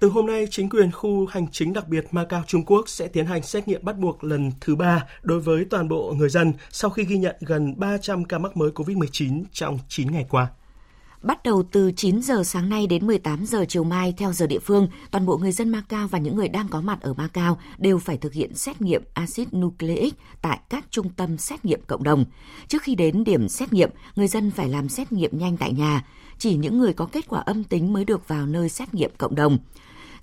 Từ 0.00 0.08
hôm 0.08 0.26
nay, 0.26 0.46
chính 0.50 0.68
quyền 0.68 0.92
khu 0.92 1.26
hành 1.26 1.46
chính 1.52 1.72
đặc 1.72 1.88
biệt 1.88 2.04
Macau 2.10 2.42
Trung 2.46 2.64
Quốc 2.66 2.88
sẽ 2.88 3.08
tiến 3.08 3.26
hành 3.26 3.42
xét 3.42 3.68
nghiệm 3.68 3.84
bắt 3.84 3.98
buộc 3.98 4.24
lần 4.24 4.52
thứ 4.60 4.76
ba 4.76 5.06
đối 5.22 5.40
với 5.40 5.64
toàn 5.70 5.88
bộ 5.88 6.14
người 6.18 6.28
dân 6.28 6.52
sau 6.70 6.90
khi 6.90 7.04
ghi 7.04 7.18
nhận 7.18 7.36
gần 7.40 7.74
300 7.78 8.24
ca 8.24 8.38
mắc 8.38 8.56
mới 8.56 8.70
COVID-19 8.70 9.44
trong 9.52 9.78
9 9.88 10.12
ngày 10.12 10.26
qua. 10.30 10.48
Bắt 11.22 11.42
đầu 11.42 11.62
từ 11.72 11.92
9 11.96 12.22
giờ 12.22 12.44
sáng 12.44 12.68
nay 12.68 12.86
đến 12.86 13.06
18 13.06 13.46
giờ 13.46 13.64
chiều 13.68 13.84
mai 13.84 14.14
theo 14.16 14.32
giờ 14.32 14.46
địa 14.46 14.58
phương, 14.58 14.88
toàn 15.10 15.26
bộ 15.26 15.36
người 15.36 15.52
dân 15.52 15.68
Macau 15.68 16.08
và 16.08 16.18
những 16.18 16.36
người 16.36 16.48
đang 16.48 16.68
có 16.68 16.80
mặt 16.80 17.00
ở 17.00 17.14
Macau 17.14 17.58
đều 17.78 17.98
phải 17.98 18.16
thực 18.16 18.32
hiện 18.32 18.54
xét 18.54 18.82
nghiệm 18.82 19.02
axit 19.14 19.54
nucleic 19.54 20.14
tại 20.42 20.58
các 20.70 20.84
trung 20.90 21.08
tâm 21.16 21.38
xét 21.38 21.64
nghiệm 21.64 21.80
cộng 21.86 22.02
đồng. 22.02 22.24
Trước 22.68 22.82
khi 22.82 22.94
đến 22.94 23.24
điểm 23.24 23.48
xét 23.48 23.72
nghiệm, 23.72 23.90
người 24.16 24.28
dân 24.28 24.50
phải 24.50 24.68
làm 24.68 24.88
xét 24.88 25.12
nghiệm 25.12 25.38
nhanh 25.38 25.56
tại 25.56 25.72
nhà. 25.72 26.04
Chỉ 26.38 26.56
những 26.56 26.78
người 26.78 26.92
có 26.92 27.06
kết 27.12 27.28
quả 27.28 27.40
âm 27.40 27.64
tính 27.64 27.92
mới 27.92 28.04
được 28.04 28.28
vào 28.28 28.46
nơi 28.46 28.68
xét 28.68 28.94
nghiệm 28.94 29.10
cộng 29.18 29.34
đồng. 29.34 29.58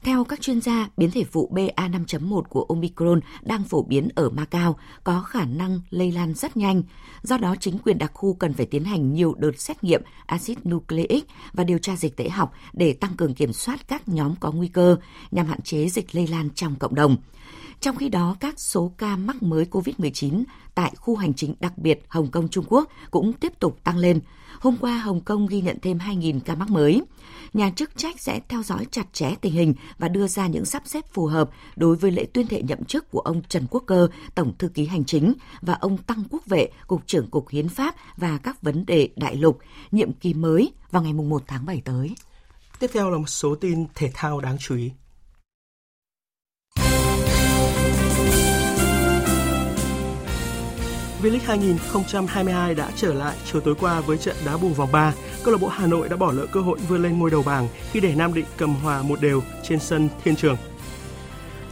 Theo 0.03 0.23
các 0.23 0.41
chuyên 0.41 0.61
gia, 0.61 0.89
biến 0.97 1.11
thể 1.11 1.23
phụ 1.23 1.49
BA5.1 1.53 2.41
của 2.41 2.65
Omicron 2.69 3.19
đang 3.41 3.63
phổ 3.63 3.83
biến 3.83 4.09
ở 4.15 4.29
Macau, 4.29 4.75
có 5.03 5.21
khả 5.21 5.45
năng 5.45 5.79
lây 5.89 6.11
lan 6.11 6.33
rất 6.33 6.57
nhanh. 6.57 6.83
Do 7.23 7.37
đó, 7.37 7.55
chính 7.59 7.77
quyền 7.77 7.97
đặc 7.97 8.11
khu 8.13 8.33
cần 8.33 8.53
phải 8.53 8.65
tiến 8.65 8.83
hành 8.83 9.13
nhiều 9.13 9.33
đợt 9.37 9.61
xét 9.61 9.83
nghiệm 9.83 10.01
axit 10.25 10.65
nucleic 10.65 11.23
và 11.53 11.63
điều 11.63 11.77
tra 11.77 11.95
dịch 11.95 12.17
tễ 12.17 12.29
học 12.29 12.53
để 12.73 12.93
tăng 12.93 13.15
cường 13.17 13.33
kiểm 13.33 13.53
soát 13.53 13.87
các 13.87 14.09
nhóm 14.09 14.35
có 14.39 14.51
nguy 14.51 14.67
cơ 14.67 14.97
nhằm 15.31 15.45
hạn 15.45 15.61
chế 15.61 15.89
dịch 15.89 16.15
lây 16.15 16.27
lan 16.27 16.49
trong 16.55 16.75
cộng 16.75 16.95
đồng. 16.95 17.17
Trong 17.83 17.95
khi 17.95 18.09
đó, 18.09 18.35
các 18.39 18.59
số 18.59 18.91
ca 18.97 19.15
mắc 19.15 19.43
mới 19.43 19.65
COVID-19 19.71 20.43
tại 20.75 20.93
khu 20.95 21.15
hành 21.15 21.33
chính 21.33 21.55
đặc 21.59 21.77
biệt 21.77 22.05
Hồng 22.07 22.31
Kông 22.31 22.49
Trung 22.49 22.65
Quốc 22.67 22.89
cũng 23.11 23.33
tiếp 23.33 23.59
tục 23.59 23.77
tăng 23.83 23.97
lên. 23.97 24.19
Hôm 24.59 24.77
qua, 24.77 24.97
Hồng 24.97 25.21
Kông 25.21 25.47
ghi 25.47 25.61
nhận 25.61 25.77
thêm 25.81 25.97
2.000 25.97 26.39
ca 26.39 26.55
mắc 26.55 26.69
mới. 26.69 27.01
Nhà 27.53 27.71
chức 27.75 27.97
trách 27.97 28.21
sẽ 28.21 28.39
theo 28.49 28.63
dõi 28.63 28.85
chặt 28.91 29.13
chẽ 29.13 29.35
tình 29.41 29.53
hình 29.53 29.73
và 29.97 30.07
đưa 30.07 30.27
ra 30.27 30.47
những 30.47 30.65
sắp 30.65 30.83
xếp 30.85 31.05
phù 31.13 31.25
hợp 31.25 31.49
đối 31.75 31.95
với 31.95 32.11
lễ 32.11 32.25
tuyên 32.33 32.47
thệ 32.47 32.61
nhậm 32.61 32.83
chức 32.83 33.11
của 33.11 33.19
ông 33.19 33.41
Trần 33.49 33.65
Quốc 33.69 33.83
Cơ, 33.87 34.07
Tổng 34.35 34.53
Thư 34.57 34.67
ký 34.69 34.85
Hành 34.85 35.05
chính, 35.05 35.33
và 35.61 35.73
ông 35.73 35.97
Tăng 35.97 36.23
Quốc 36.29 36.45
Vệ, 36.45 36.69
Cục 36.87 37.07
trưởng 37.07 37.29
Cục 37.29 37.49
Hiến 37.49 37.69
pháp 37.69 37.95
và 38.17 38.37
các 38.37 38.61
vấn 38.61 38.85
đề 38.85 39.09
đại 39.15 39.35
lục, 39.35 39.59
nhiệm 39.91 40.13
kỳ 40.13 40.33
mới 40.33 40.71
vào 40.91 41.03
ngày 41.03 41.13
1 41.13 41.43
tháng 41.47 41.65
7 41.65 41.81
tới. 41.85 42.15
Tiếp 42.79 42.89
theo 42.93 43.09
là 43.09 43.17
một 43.17 43.29
số 43.29 43.55
tin 43.55 43.85
thể 43.95 44.11
thao 44.13 44.39
đáng 44.39 44.57
chú 44.59 44.75
ý. 44.75 44.91
V-League 51.23 51.45
2022 51.45 52.75
đã 52.75 52.91
trở 52.95 53.13
lại 53.13 53.35
chiều 53.51 53.61
tối 53.61 53.75
qua 53.79 54.01
với 54.01 54.17
trận 54.17 54.35
đá 54.45 54.57
bù 54.57 54.69
vòng 54.69 54.91
3. 54.91 55.13
Câu 55.43 55.51
lạc 55.51 55.61
bộ 55.61 55.67
Hà 55.67 55.87
Nội 55.87 56.09
đã 56.09 56.15
bỏ 56.15 56.31
lỡ 56.31 56.45
cơ 56.51 56.59
hội 56.59 56.79
vươn 56.87 57.03
lên 57.03 57.19
ngôi 57.19 57.31
đầu 57.31 57.43
bảng 57.43 57.67
khi 57.91 57.99
để 57.99 58.15
Nam 58.15 58.33
Định 58.33 58.45
cầm 58.57 58.75
hòa 58.75 59.01
một 59.01 59.21
đều 59.21 59.41
trên 59.63 59.79
sân 59.79 60.09
Thiên 60.23 60.35
Trường. 60.35 60.57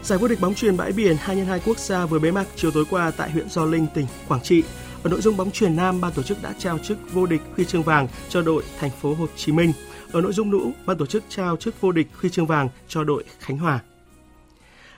Giải 0.04 0.20
vô 0.20 0.28
địch 0.28 0.42
bóng 0.42 0.56
chuyền 0.56 0.78
bãi 0.78 0.92
biển 0.92 1.18
2x2 1.26 1.60
quốc 1.66 1.80
gia 1.80 2.06
vừa 2.06 2.20
bế 2.20 2.32
mạc 2.32 2.46
chiều 2.56 2.72
tối 2.72 2.86
qua 2.90 3.12
tại 3.18 3.32
huyện 3.32 3.50
Gio 3.50 3.66
Linh, 3.66 3.88
tỉnh 3.94 4.06
Quảng 4.28 4.42
Trị. 4.44 4.64
Ở 5.04 5.10
nội 5.10 5.22
dung 5.22 5.38
bóng 5.38 5.52
chuyền 5.52 5.76
nam, 5.76 6.02
ban 6.02 6.12
tổ 6.12 6.24
chức 6.24 6.42
đã 6.42 6.54
trao 6.60 6.78
chức 6.78 6.98
vô 7.14 7.26
địch 7.26 7.42
huy 7.56 7.66
chương 7.66 7.84
vàng 7.84 8.08
cho 8.30 8.42
đội 8.42 8.64
thành 8.80 8.92
phố 9.02 9.14
Hồ 9.14 9.28
Chí 9.36 9.52
Minh. 9.52 9.74
Ở 10.12 10.22
nội 10.22 10.34
dung 10.34 10.52
nữ, 10.52 10.72
ban 10.86 10.98
tổ 10.98 11.06
chức 11.06 11.24
trao 11.30 11.58
chức 11.58 11.82
vô 11.82 11.92
địch 11.92 12.08
huy 12.22 12.30
chương 12.30 12.48
vàng 12.48 12.70
cho 12.88 13.04
đội 13.04 13.24
Khánh 13.40 13.58
Hòa. 13.58 13.80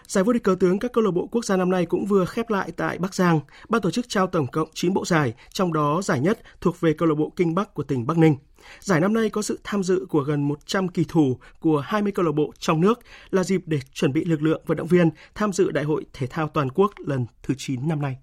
Giải 0.07 0.23
vô 0.23 0.33
địch 0.33 0.43
cờ 0.43 0.55
tướng 0.59 0.79
các 0.79 0.93
câu 0.93 1.03
lạc 1.03 1.11
bộ 1.11 1.27
quốc 1.31 1.45
gia 1.45 1.57
năm 1.57 1.69
nay 1.69 1.85
cũng 1.85 2.05
vừa 2.05 2.25
khép 2.25 2.49
lại 2.49 2.71
tại 2.77 2.97
Bắc 2.97 3.15
Giang. 3.15 3.39
Ban 3.69 3.81
tổ 3.81 3.91
chức 3.91 4.09
trao 4.09 4.27
tổng 4.27 4.47
cộng 4.47 4.69
9 4.73 4.93
bộ 4.93 5.05
giải, 5.05 5.33
trong 5.53 5.73
đó 5.73 6.01
giải 6.01 6.19
nhất 6.19 6.39
thuộc 6.61 6.79
về 6.79 6.93
câu 6.93 7.09
lạc 7.09 7.15
bộ 7.15 7.31
Kinh 7.35 7.55
Bắc 7.55 7.73
của 7.73 7.83
tỉnh 7.83 8.07
Bắc 8.07 8.17
Ninh. 8.17 8.35
Giải 8.79 8.99
năm 8.99 9.13
nay 9.13 9.29
có 9.29 9.41
sự 9.41 9.59
tham 9.63 9.83
dự 9.83 10.05
của 10.09 10.23
gần 10.23 10.47
100 10.47 10.87
kỳ 10.87 11.05
thủ 11.07 11.37
của 11.59 11.79
20 11.79 12.11
câu 12.11 12.25
lạc 12.25 12.31
bộ 12.31 12.53
trong 12.59 12.81
nước 12.81 12.99
là 13.31 13.43
dịp 13.43 13.61
để 13.65 13.79
chuẩn 13.93 14.13
bị 14.13 14.25
lực 14.25 14.41
lượng 14.41 14.61
vận 14.65 14.77
động 14.77 14.87
viên 14.87 15.09
tham 15.35 15.53
dự 15.53 15.71
Đại 15.71 15.83
hội 15.83 16.05
Thể 16.13 16.27
thao 16.27 16.47
Toàn 16.47 16.69
quốc 16.69 16.91
lần 16.97 17.25
thứ 17.43 17.53
9 17.57 17.87
năm 17.87 18.01
nay. 18.01 18.17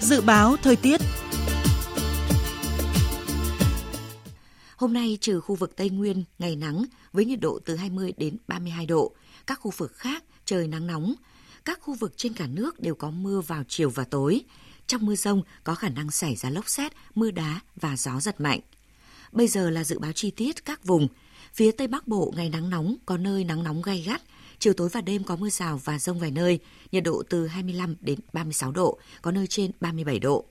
Dự 0.00 0.20
báo 0.20 0.56
thời 0.62 0.76
tiết 0.76 1.00
Hôm 4.76 4.92
nay 4.92 5.18
trừ 5.20 5.40
khu 5.40 5.54
vực 5.54 5.76
Tây 5.76 5.90
Nguyên, 5.90 6.24
ngày 6.38 6.56
nắng 6.56 6.84
với 7.14 7.24
nhiệt 7.24 7.40
độ 7.40 7.58
từ 7.64 7.76
20 7.76 8.12
đến 8.16 8.36
32 8.48 8.86
độ. 8.86 9.12
Các 9.46 9.60
khu 9.60 9.70
vực 9.76 9.92
khác 9.96 10.24
trời 10.44 10.68
nắng 10.68 10.86
nóng. 10.86 11.14
Các 11.64 11.78
khu 11.82 11.94
vực 11.94 12.12
trên 12.16 12.32
cả 12.32 12.46
nước 12.46 12.80
đều 12.80 12.94
có 12.94 13.10
mưa 13.10 13.40
vào 13.40 13.62
chiều 13.68 13.90
và 13.90 14.04
tối. 14.04 14.40
Trong 14.86 15.06
mưa 15.06 15.14
rông 15.14 15.42
có 15.64 15.74
khả 15.74 15.88
năng 15.88 16.10
xảy 16.10 16.36
ra 16.36 16.50
lốc 16.50 16.68
xét, 16.68 16.92
mưa 17.14 17.30
đá 17.30 17.60
và 17.76 17.96
gió 17.96 18.20
giật 18.20 18.40
mạnh. 18.40 18.60
Bây 19.32 19.48
giờ 19.48 19.70
là 19.70 19.84
dự 19.84 19.98
báo 19.98 20.12
chi 20.12 20.30
tiết 20.30 20.64
các 20.64 20.84
vùng. 20.84 21.08
Phía 21.54 21.70
Tây 21.72 21.86
Bắc 21.86 22.08
Bộ 22.08 22.32
ngày 22.36 22.48
nắng 22.48 22.70
nóng, 22.70 22.96
có 23.06 23.16
nơi 23.16 23.44
nắng 23.44 23.62
nóng 23.62 23.82
gay 23.82 24.02
gắt. 24.06 24.22
Chiều 24.58 24.72
tối 24.72 24.88
và 24.88 25.00
đêm 25.00 25.24
có 25.24 25.36
mưa 25.36 25.50
rào 25.50 25.80
và 25.84 25.98
rông 25.98 26.18
vài 26.18 26.30
nơi, 26.30 26.58
nhiệt 26.92 27.04
độ 27.04 27.22
từ 27.28 27.46
25 27.46 27.96
đến 28.00 28.18
36 28.32 28.72
độ, 28.72 28.98
có 29.22 29.30
nơi 29.30 29.46
trên 29.46 29.70
37 29.80 30.18
độ. 30.18 30.44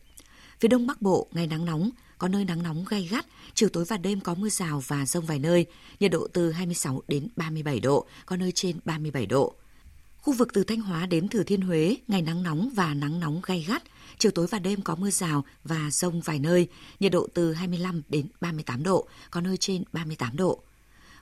Phía 0.60 0.68
Đông 0.68 0.88
Bắc 0.88 1.02
Bộ 1.02 1.28
ngày 1.32 1.48
nắng 1.48 1.66
nóng, 1.66 1.90
có 2.24 2.30
nơi 2.30 2.46
nắng 2.46 2.64
nóng 2.64 2.86
gay 2.90 3.08
gắt, 3.12 3.26
chiều 3.54 3.70
tối 3.70 3.86
và 3.86 3.98
đêm 3.98 4.20
có 4.20 4.36
mưa 4.36 4.50
rào 4.50 4.84
và 4.88 5.06
rông 5.06 5.26
vài 5.26 5.40
nơi, 5.40 5.66
nhiệt 6.00 6.12
độ 6.12 6.28
từ 6.34 6.52
26 6.52 7.02
đến 7.08 7.28
37 7.36 7.80
độ, 7.80 8.06
có 8.26 8.38
nơi 8.38 8.52
trên 8.52 8.80
37 8.86 9.26
độ. 9.26 9.54
Khu 10.18 10.34
vực 10.34 10.54
từ 10.54 10.64
Thanh 10.64 10.82
Hóa 10.82 11.06
đến 11.06 11.28
Thừa 11.28 11.44
Thiên 11.44 11.62
Huế, 11.62 11.98
ngày 12.08 12.22
nắng 12.22 12.44
nóng 12.44 12.70
và 12.76 12.94
nắng 12.94 13.20
nóng 13.20 13.42
gay 13.46 13.66
gắt, 13.68 13.84
chiều 14.18 14.32
tối 14.32 14.48
và 14.48 14.60
đêm 14.60 14.82
có 14.82 14.96
mưa 14.96 15.10
rào 15.10 15.46
và 15.64 15.92
rông 15.92 16.22
vài 16.22 16.40
nơi, 16.40 16.68
nhiệt 17.00 17.12
độ 17.12 17.28
từ 17.34 17.54
25 17.54 18.02
đến 18.10 18.28
38 18.42 18.84
độ, 18.84 19.08
có 19.32 19.42
nơi 19.42 19.58
trên 19.58 19.84
38 19.94 20.36
độ. 20.36 20.64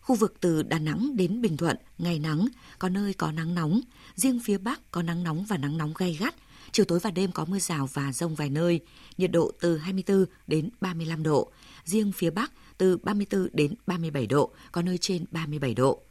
Khu 0.01 0.15
vực 0.15 0.33
từ 0.39 0.63
Đà 0.63 0.79
Nẵng 0.79 1.15
đến 1.17 1.41
Bình 1.41 1.57
Thuận, 1.57 1.77
ngày 1.97 2.19
nắng, 2.19 2.47
có 2.79 2.89
nơi 2.89 3.13
có 3.13 3.31
nắng 3.31 3.55
nóng, 3.55 3.81
riêng 4.15 4.39
phía 4.43 4.57
Bắc 4.57 4.91
có 4.91 5.01
nắng 5.01 5.23
nóng 5.23 5.45
và 5.45 5.57
nắng 5.57 5.77
nóng 5.77 5.93
gay 5.97 6.17
gắt, 6.19 6.35
chiều 6.71 6.85
tối 6.85 6.99
và 6.99 7.11
đêm 7.11 7.31
có 7.31 7.45
mưa 7.45 7.59
rào 7.59 7.89
và 7.93 8.13
rông 8.13 8.35
vài 8.35 8.49
nơi, 8.49 8.79
nhiệt 9.17 9.31
độ 9.31 9.51
từ 9.59 9.77
24 9.77 10.25
đến 10.47 10.69
35 10.81 11.23
độ, 11.23 11.51
riêng 11.85 12.11
phía 12.11 12.29
Bắc 12.29 12.51
từ 12.77 12.97
34 12.97 13.47
đến 13.53 13.73
37 13.87 14.27
độ, 14.27 14.51
có 14.71 14.81
nơi 14.81 14.97
trên 14.97 15.25
37 15.31 15.73
độ. 15.73 16.01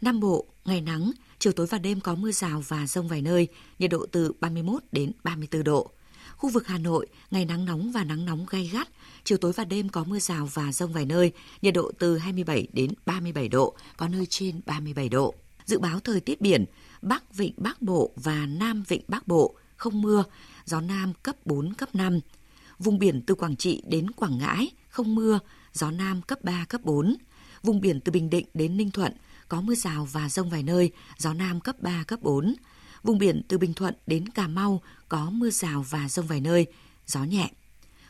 Nam 0.00 0.20
Bộ, 0.20 0.46
ngày 0.64 0.80
nắng, 0.80 1.12
chiều 1.38 1.52
tối 1.52 1.66
và 1.66 1.78
đêm 1.78 2.00
có 2.00 2.14
mưa 2.14 2.32
rào 2.32 2.62
và 2.68 2.86
rông 2.86 3.08
vài 3.08 3.22
nơi, 3.22 3.48
nhiệt 3.78 3.90
độ 3.90 4.06
từ 4.12 4.32
31 4.40 4.82
đến 4.92 5.12
34 5.24 5.64
độ. 5.64 5.90
Khu 6.36 6.50
vực 6.50 6.66
Hà 6.66 6.78
Nội, 6.78 7.06
ngày 7.30 7.44
nắng 7.44 7.64
nóng 7.64 7.92
và 7.92 8.04
nắng 8.04 8.24
nóng 8.24 8.46
gay 8.50 8.70
gắt, 8.72 8.88
chiều 9.24 9.38
tối 9.38 9.52
và 9.52 9.64
đêm 9.64 9.88
có 9.88 10.04
mưa 10.04 10.18
rào 10.18 10.48
và 10.54 10.72
rông 10.72 10.92
vài 10.92 11.06
nơi, 11.06 11.32
nhiệt 11.62 11.74
độ 11.74 11.92
từ 11.98 12.18
27 12.18 12.66
đến 12.72 12.90
37 13.06 13.48
độ, 13.48 13.76
có 13.96 14.08
nơi 14.08 14.26
trên 14.26 14.60
37 14.66 15.08
độ. 15.08 15.34
Dự 15.64 15.78
báo 15.78 16.00
thời 16.00 16.20
tiết 16.20 16.40
biển, 16.40 16.64
Bắc 17.02 17.34
Vịnh 17.34 17.54
Bắc 17.56 17.82
Bộ 17.82 18.12
và 18.16 18.46
Nam 18.46 18.84
Vịnh 18.88 19.02
Bắc 19.08 19.28
Bộ, 19.28 19.56
không 19.76 20.02
mưa, 20.02 20.24
gió 20.64 20.80
Nam 20.80 21.12
cấp 21.22 21.36
4, 21.46 21.74
cấp 21.74 21.94
5. 21.94 22.20
Vùng 22.78 22.98
biển 22.98 23.22
từ 23.26 23.34
Quảng 23.34 23.56
Trị 23.56 23.82
đến 23.86 24.10
Quảng 24.10 24.38
Ngãi, 24.38 24.70
không 24.88 25.14
mưa, 25.14 25.38
gió 25.72 25.90
Nam 25.90 26.22
cấp 26.22 26.44
3, 26.44 26.64
cấp 26.68 26.80
4. 26.84 27.16
Vùng 27.62 27.80
biển 27.80 28.00
từ 28.00 28.12
Bình 28.12 28.30
Định 28.30 28.46
đến 28.54 28.76
Ninh 28.76 28.90
Thuận, 28.90 29.12
có 29.48 29.60
mưa 29.60 29.74
rào 29.74 30.08
và 30.12 30.28
rông 30.28 30.50
vài 30.50 30.62
nơi, 30.62 30.90
gió 31.18 31.34
Nam 31.34 31.60
cấp 31.60 31.82
3, 31.82 32.04
cấp 32.06 32.22
4. 32.22 32.54
Vùng 33.02 33.18
biển 33.18 33.42
từ 33.48 33.58
Bình 33.58 33.74
Thuận 33.74 33.94
đến 34.06 34.28
Cà 34.28 34.48
Mau 34.48 34.82
có 35.08 35.30
mưa 35.30 35.50
rào 35.50 35.86
và 35.90 36.08
rông 36.08 36.26
vài 36.26 36.40
nơi, 36.40 36.66
gió 37.06 37.24
nhẹ. 37.24 37.50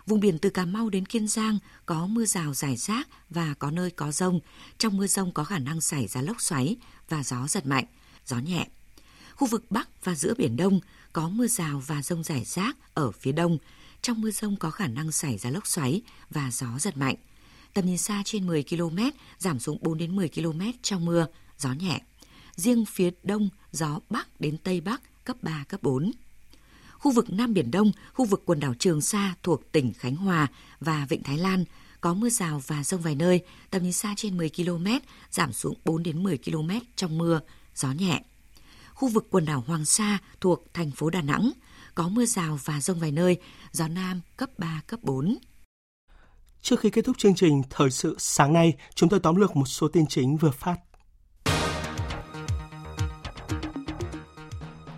Vùng 0.07 0.20
biển 0.20 0.38
từ 0.38 0.50
Cà 0.50 0.64
Mau 0.64 0.90
đến 0.90 1.07
Kiên 1.07 1.29
Giang 1.29 1.59
có 1.87 2.07
mưa 2.07 2.24
rào 2.24 2.55
rải 2.55 2.76
rác 2.76 3.09
và 3.31 3.55
có 3.59 3.70
nơi 3.70 3.90
có 3.90 4.12
rông. 4.12 4.40
Trong 4.79 4.96
mưa 4.96 5.07
rông 5.07 5.33
có 5.33 5.44
khả 5.44 5.59
năng 5.59 5.81
xảy 5.81 6.07
ra 6.07 6.22
lốc 6.22 6.40
xoáy 6.40 6.76
và 7.09 7.22
gió 7.22 7.46
giật 7.48 7.66
mạnh, 7.66 7.85
gió 8.26 8.38
nhẹ. 8.38 8.66
Khu 9.35 9.46
vực 9.46 9.64
Bắc 9.70 10.05
và 10.05 10.14
giữa 10.14 10.35
Biển 10.38 10.57
Đông 10.57 10.81
có 11.16 11.29
mưa 11.29 11.46
rào 11.46 11.83
và 11.87 12.02
rông 12.02 12.22
rải 12.22 12.44
rác 12.44 12.76
ở 12.94 13.11
phía 13.11 13.33
đông. 13.33 13.59
Trong 14.02 14.20
mưa 14.20 14.31
rông 14.31 14.57
có 14.57 14.70
khả 14.70 14.87
năng 14.87 15.12
xảy 15.12 15.38
ra 15.38 15.50
lốc 15.50 15.66
xoáy 15.66 16.02
và 16.31 16.50
gió 16.52 16.66
giật 16.79 16.96
mạnh. 16.96 17.14
Tầm 17.74 17.87
nhìn 17.87 17.98
xa 17.98 18.22
trên 18.24 18.46
10 18.46 18.64
km, 18.70 18.98
giảm 19.38 19.59
xuống 19.59 19.79
4 19.81 19.98
đến 19.98 20.16
10 20.16 20.29
km 20.29 20.61
trong 20.83 21.05
mưa, 21.05 21.26
gió 21.59 21.72
nhẹ. 21.72 22.00
Riêng 22.57 22.85
phía 22.85 23.11
đông, 23.22 23.48
gió 23.72 24.00
Bắc 24.11 24.40
đến 24.40 24.59
Tây 24.59 24.81
Bắc 24.81 25.24
cấp 25.24 25.37
3, 25.42 25.64
cấp 25.68 25.83
4. 25.83 26.12
Khu 26.92 27.12
vực 27.12 27.33
Nam 27.33 27.55
Biển 27.55 27.70
Đông, 27.70 27.92
khu 28.12 28.24
vực 28.24 28.42
quần 28.46 28.61
đảo 28.61 28.74
Trường 28.79 29.00
Sa 29.00 29.35
thuộc 29.42 29.72
tỉnh 29.72 29.92
Khánh 29.92 30.16
Hòa 30.16 30.46
và 30.81 31.07
Vịnh 31.09 31.22
Thái 31.22 31.38
Lan 31.38 31.64
có 32.00 32.14
mưa 32.14 32.29
rào 32.29 32.62
và 32.66 32.85
rông 32.85 33.00
vài 33.00 33.14
nơi, 33.14 33.44
tầm 33.70 33.83
nhìn 33.83 33.92
xa 33.92 34.14
trên 34.16 34.37
10 34.37 34.50
km, 34.50 34.87
giảm 35.31 35.52
xuống 35.52 35.74
4 35.85 36.02
đến 36.02 36.22
10 36.22 36.38
km 36.38 36.70
trong 36.96 37.18
mưa, 37.18 37.40
gió 37.74 37.92
nhẹ. 37.92 38.22
Khu 38.96 39.09
vực 39.09 39.26
quần 39.30 39.44
đảo 39.44 39.64
Hoàng 39.66 39.85
Sa 39.85 40.18
thuộc 40.40 40.74
thành 40.74 40.90
phố 40.90 41.11
Đà 41.11 41.22
Nẵng 41.22 41.50
có 41.94 42.09
mưa 42.09 42.24
rào 42.24 42.59
và 42.64 42.80
rông 42.80 42.98
vài 42.98 43.12
nơi, 43.12 43.37
gió 43.72 43.88
Nam 43.88 44.20
cấp 44.37 44.50
3, 44.59 44.82
cấp 44.87 45.00
4. 45.02 45.37
Trước 46.62 46.80
khi 46.80 46.90
kết 46.90 47.04
thúc 47.04 47.18
chương 47.18 47.35
trình 47.35 47.62
Thời 47.70 47.90
sự 47.90 48.16
sáng 48.18 48.52
nay, 48.52 48.74
chúng 48.94 49.09
tôi 49.09 49.20
tóm 49.20 49.37
lược 49.37 49.56
một 49.56 49.64
số 49.66 49.88
tin 49.88 50.06
chính 50.06 50.37
vừa 50.37 50.50
phát. 50.50 50.76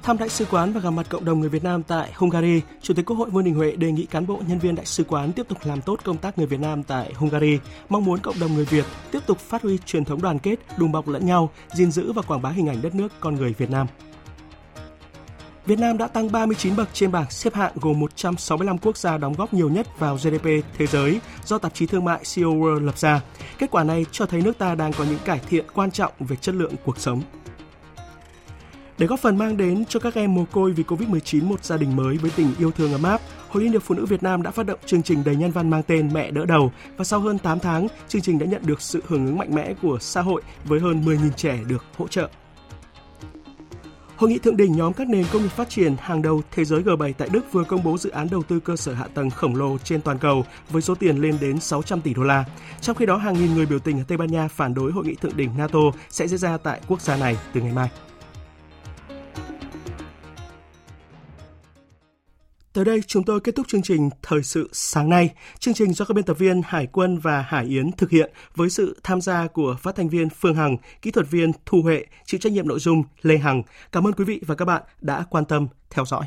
Thăm 0.08 0.18
đại 0.18 0.28
sứ 0.28 0.44
quán 0.44 0.72
và 0.72 0.80
gặp 0.80 0.90
mặt 0.90 1.06
cộng 1.08 1.24
đồng 1.24 1.40
người 1.40 1.48
Việt 1.48 1.64
Nam 1.64 1.82
tại 1.82 2.12
Hungary, 2.14 2.60
Chủ 2.82 2.94
tịch 2.94 3.06
Quốc 3.06 3.16
hội 3.16 3.30
Vương 3.30 3.44
Đình 3.44 3.54
Huệ 3.54 3.76
đề 3.76 3.92
nghị 3.92 4.06
cán 4.06 4.26
bộ 4.26 4.40
nhân 4.48 4.58
viên 4.58 4.74
đại 4.74 4.86
sứ 4.86 5.04
quán 5.04 5.32
tiếp 5.32 5.48
tục 5.48 5.58
làm 5.64 5.82
tốt 5.82 6.00
công 6.04 6.16
tác 6.16 6.38
người 6.38 6.46
Việt 6.46 6.60
Nam 6.60 6.82
tại 6.82 7.12
Hungary, 7.16 7.58
mong 7.88 8.04
muốn 8.04 8.18
cộng 8.18 8.40
đồng 8.40 8.54
người 8.54 8.64
Việt 8.64 8.84
tiếp 9.10 9.18
tục 9.26 9.38
phát 9.38 9.62
huy 9.62 9.78
truyền 9.86 10.04
thống 10.04 10.22
đoàn 10.22 10.38
kết, 10.38 10.56
đùm 10.76 10.92
bọc 10.92 11.08
lẫn 11.08 11.26
nhau, 11.26 11.50
gìn 11.72 11.90
giữ 11.90 12.12
và 12.12 12.22
quảng 12.22 12.42
bá 12.42 12.50
hình 12.50 12.66
ảnh 12.68 12.82
đất 12.82 12.94
nước 12.94 13.12
con 13.20 13.34
người 13.34 13.54
Việt 13.58 13.70
Nam. 13.70 13.86
Việt 15.66 15.78
Nam 15.78 15.98
đã 15.98 16.06
tăng 16.06 16.32
39 16.32 16.76
bậc 16.76 16.88
trên 16.92 17.12
bảng 17.12 17.30
xếp 17.30 17.54
hạng 17.54 17.72
gồm 17.80 18.00
165 18.00 18.78
quốc 18.78 18.96
gia 18.96 19.18
đóng 19.18 19.34
góp 19.38 19.54
nhiều 19.54 19.70
nhất 19.70 19.98
vào 19.98 20.16
GDP 20.16 20.46
thế 20.78 20.86
giới 20.86 21.20
do 21.44 21.58
tạp 21.58 21.74
chí 21.74 21.86
thương 21.86 22.04
mại 22.04 22.20
CEO 22.34 22.54
World 22.54 22.84
lập 22.84 22.98
ra. 22.98 23.20
Kết 23.58 23.70
quả 23.70 23.84
này 23.84 24.06
cho 24.12 24.26
thấy 24.26 24.42
nước 24.42 24.58
ta 24.58 24.74
đang 24.74 24.92
có 24.92 25.04
những 25.04 25.18
cải 25.24 25.40
thiện 25.48 25.64
quan 25.74 25.90
trọng 25.90 26.12
về 26.18 26.36
chất 26.36 26.54
lượng 26.54 26.72
cuộc 26.84 26.98
sống. 26.98 27.22
Để 28.98 29.06
góp 29.06 29.20
phần 29.20 29.38
mang 29.38 29.56
đến 29.56 29.84
cho 29.88 30.00
các 30.00 30.14
em 30.14 30.34
mồ 30.34 30.44
côi 30.52 30.72
vì 30.72 30.84
Covid-19 30.84 31.44
một 31.44 31.64
gia 31.64 31.76
đình 31.76 31.96
mới 31.96 32.16
với 32.16 32.30
tình 32.36 32.54
yêu 32.58 32.70
thương 32.70 32.92
ấm 32.92 33.02
áp, 33.02 33.20
Hội 33.48 33.62
Liên 33.62 33.72
hiệp 33.72 33.82
Phụ 33.82 33.94
nữ 33.94 34.06
Việt 34.06 34.22
Nam 34.22 34.42
đã 34.42 34.50
phát 34.50 34.66
động 34.66 34.78
chương 34.86 35.02
trình 35.02 35.24
đầy 35.24 35.36
nhân 35.36 35.50
văn 35.50 35.70
mang 35.70 35.82
tên 35.82 36.10
Mẹ 36.12 36.30
đỡ 36.30 36.46
đầu 36.46 36.72
và 36.96 37.04
sau 37.04 37.20
hơn 37.20 37.38
8 37.38 37.60
tháng, 37.60 37.88
chương 38.08 38.22
trình 38.22 38.38
đã 38.38 38.46
nhận 38.46 38.62
được 38.66 38.80
sự 38.80 39.02
hưởng 39.06 39.26
ứng 39.26 39.38
mạnh 39.38 39.54
mẽ 39.54 39.74
của 39.82 39.98
xã 40.00 40.20
hội 40.22 40.42
với 40.64 40.80
hơn 40.80 41.04
10.000 41.04 41.30
trẻ 41.36 41.58
được 41.68 41.84
hỗ 41.96 42.08
trợ. 42.08 42.28
Hội 44.16 44.30
nghị 44.30 44.38
thượng 44.38 44.56
đỉnh 44.56 44.72
nhóm 44.72 44.92
các 44.92 45.08
nền 45.08 45.24
công 45.32 45.42
nghiệp 45.42 45.48
phát 45.48 45.68
triển 45.68 45.96
hàng 46.00 46.22
đầu 46.22 46.42
thế 46.50 46.64
giới 46.64 46.82
G7 46.82 47.12
tại 47.18 47.28
Đức 47.32 47.52
vừa 47.52 47.64
công 47.64 47.82
bố 47.82 47.98
dự 47.98 48.10
án 48.10 48.28
đầu 48.30 48.42
tư 48.42 48.60
cơ 48.60 48.76
sở 48.76 48.94
hạ 48.94 49.06
tầng 49.14 49.30
khổng 49.30 49.56
lồ 49.56 49.78
trên 49.78 50.00
toàn 50.00 50.18
cầu 50.18 50.44
với 50.70 50.82
số 50.82 50.94
tiền 50.94 51.16
lên 51.16 51.38
đến 51.40 51.60
600 51.60 52.00
tỷ 52.00 52.14
đô 52.14 52.22
la. 52.22 52.44
Trong 52.80 52.96
khi 52.96 53.06
đó, 53.06 53.16
hàng 53.16 53.34
nghìn 53.34 53.54
người 53.54 53.66
biểu 53.66 53.78
tình 53.78 53.98
ở 53.98 54.04
Tây 54.08 54.18
Ban 54.18 54.30
Nha 54.30 54.48
phản 54.48 54.74
đối 54.74 54.92
hội 54.92 55.04
nghị 55.04 55.14
thượng 55.14 55.36
đỉnh 55.36 55.50
NATO 55.58 55.80
sẽ 56.10 56.28
diễn 56.28 56.38
ra 56.38 56.56
tại 56.56 56.80
quốc 56.88 57.00
gia 57.00 57.16
này 57.16 57.36
từ 57.52 57.60
ngày 57.60 57.72
mai. 57.72 57.88
Tới 62.72 62.84
đây 62.84 63.02
chúng 63.06 63.24
tôi 63.24 63.40
kết 63.40 63.54
thúc 63.54 63.68
chương 63.68 63.82
trình 63.82 64.10
Thời 64.22 64.42
sự 64.42 64.68
sáng 64.72 65.08
nay. 65.08 65.30
Chương 65.58 65.74
trình 65.74 65.92
do 65.92 66.04
các 66.04 66.14
biên 66.14 66.24
tập 66.24 66.38
viên 66.38 66.62
Hải 66.64 66.86
Quân 66.86 67.18
và 67.18 67.42
Hải 67.42 67.64
Yến 67.64 67.92
thực 67.92 68.10
hiện 68.10 68.32
với 68.54 68.70
sự 68.70 69.00
tham 69.02 69.20
gia 69.20 69.46
của 69.46 69.76
phát 69.80 69.96
thanh 69.96 70.08
viên 70.08 70.28
Phương 70.30 70.54
Hằng, 70.54 70.76
kỹ 71.02 71.10
thuật 71.10 71.30
viên 71.30 71.52
Thu 71.66 71.82
Huệ, 71.82 72.04
chịu 72.26 72.40
trách 72.40 72.52
nhiệm 72.52 72.68
nội 72.68 72.78
dung 72.78 73.02
Lê 73.22 73.38
Hằng. 73.38 73.62
Cảm 73.92 74.06
ơn 74.06 74.12
quý 74.12 74.24
vị 74.24 74.40
và 74.46 74.54
các 74.54 74.64
bạn 74.64 74.82
đã 75.00 75.24
quan 75.30 75.44
tâm 75.44 75.68
theo 75.90 76.04
dõi. 76.04 76.26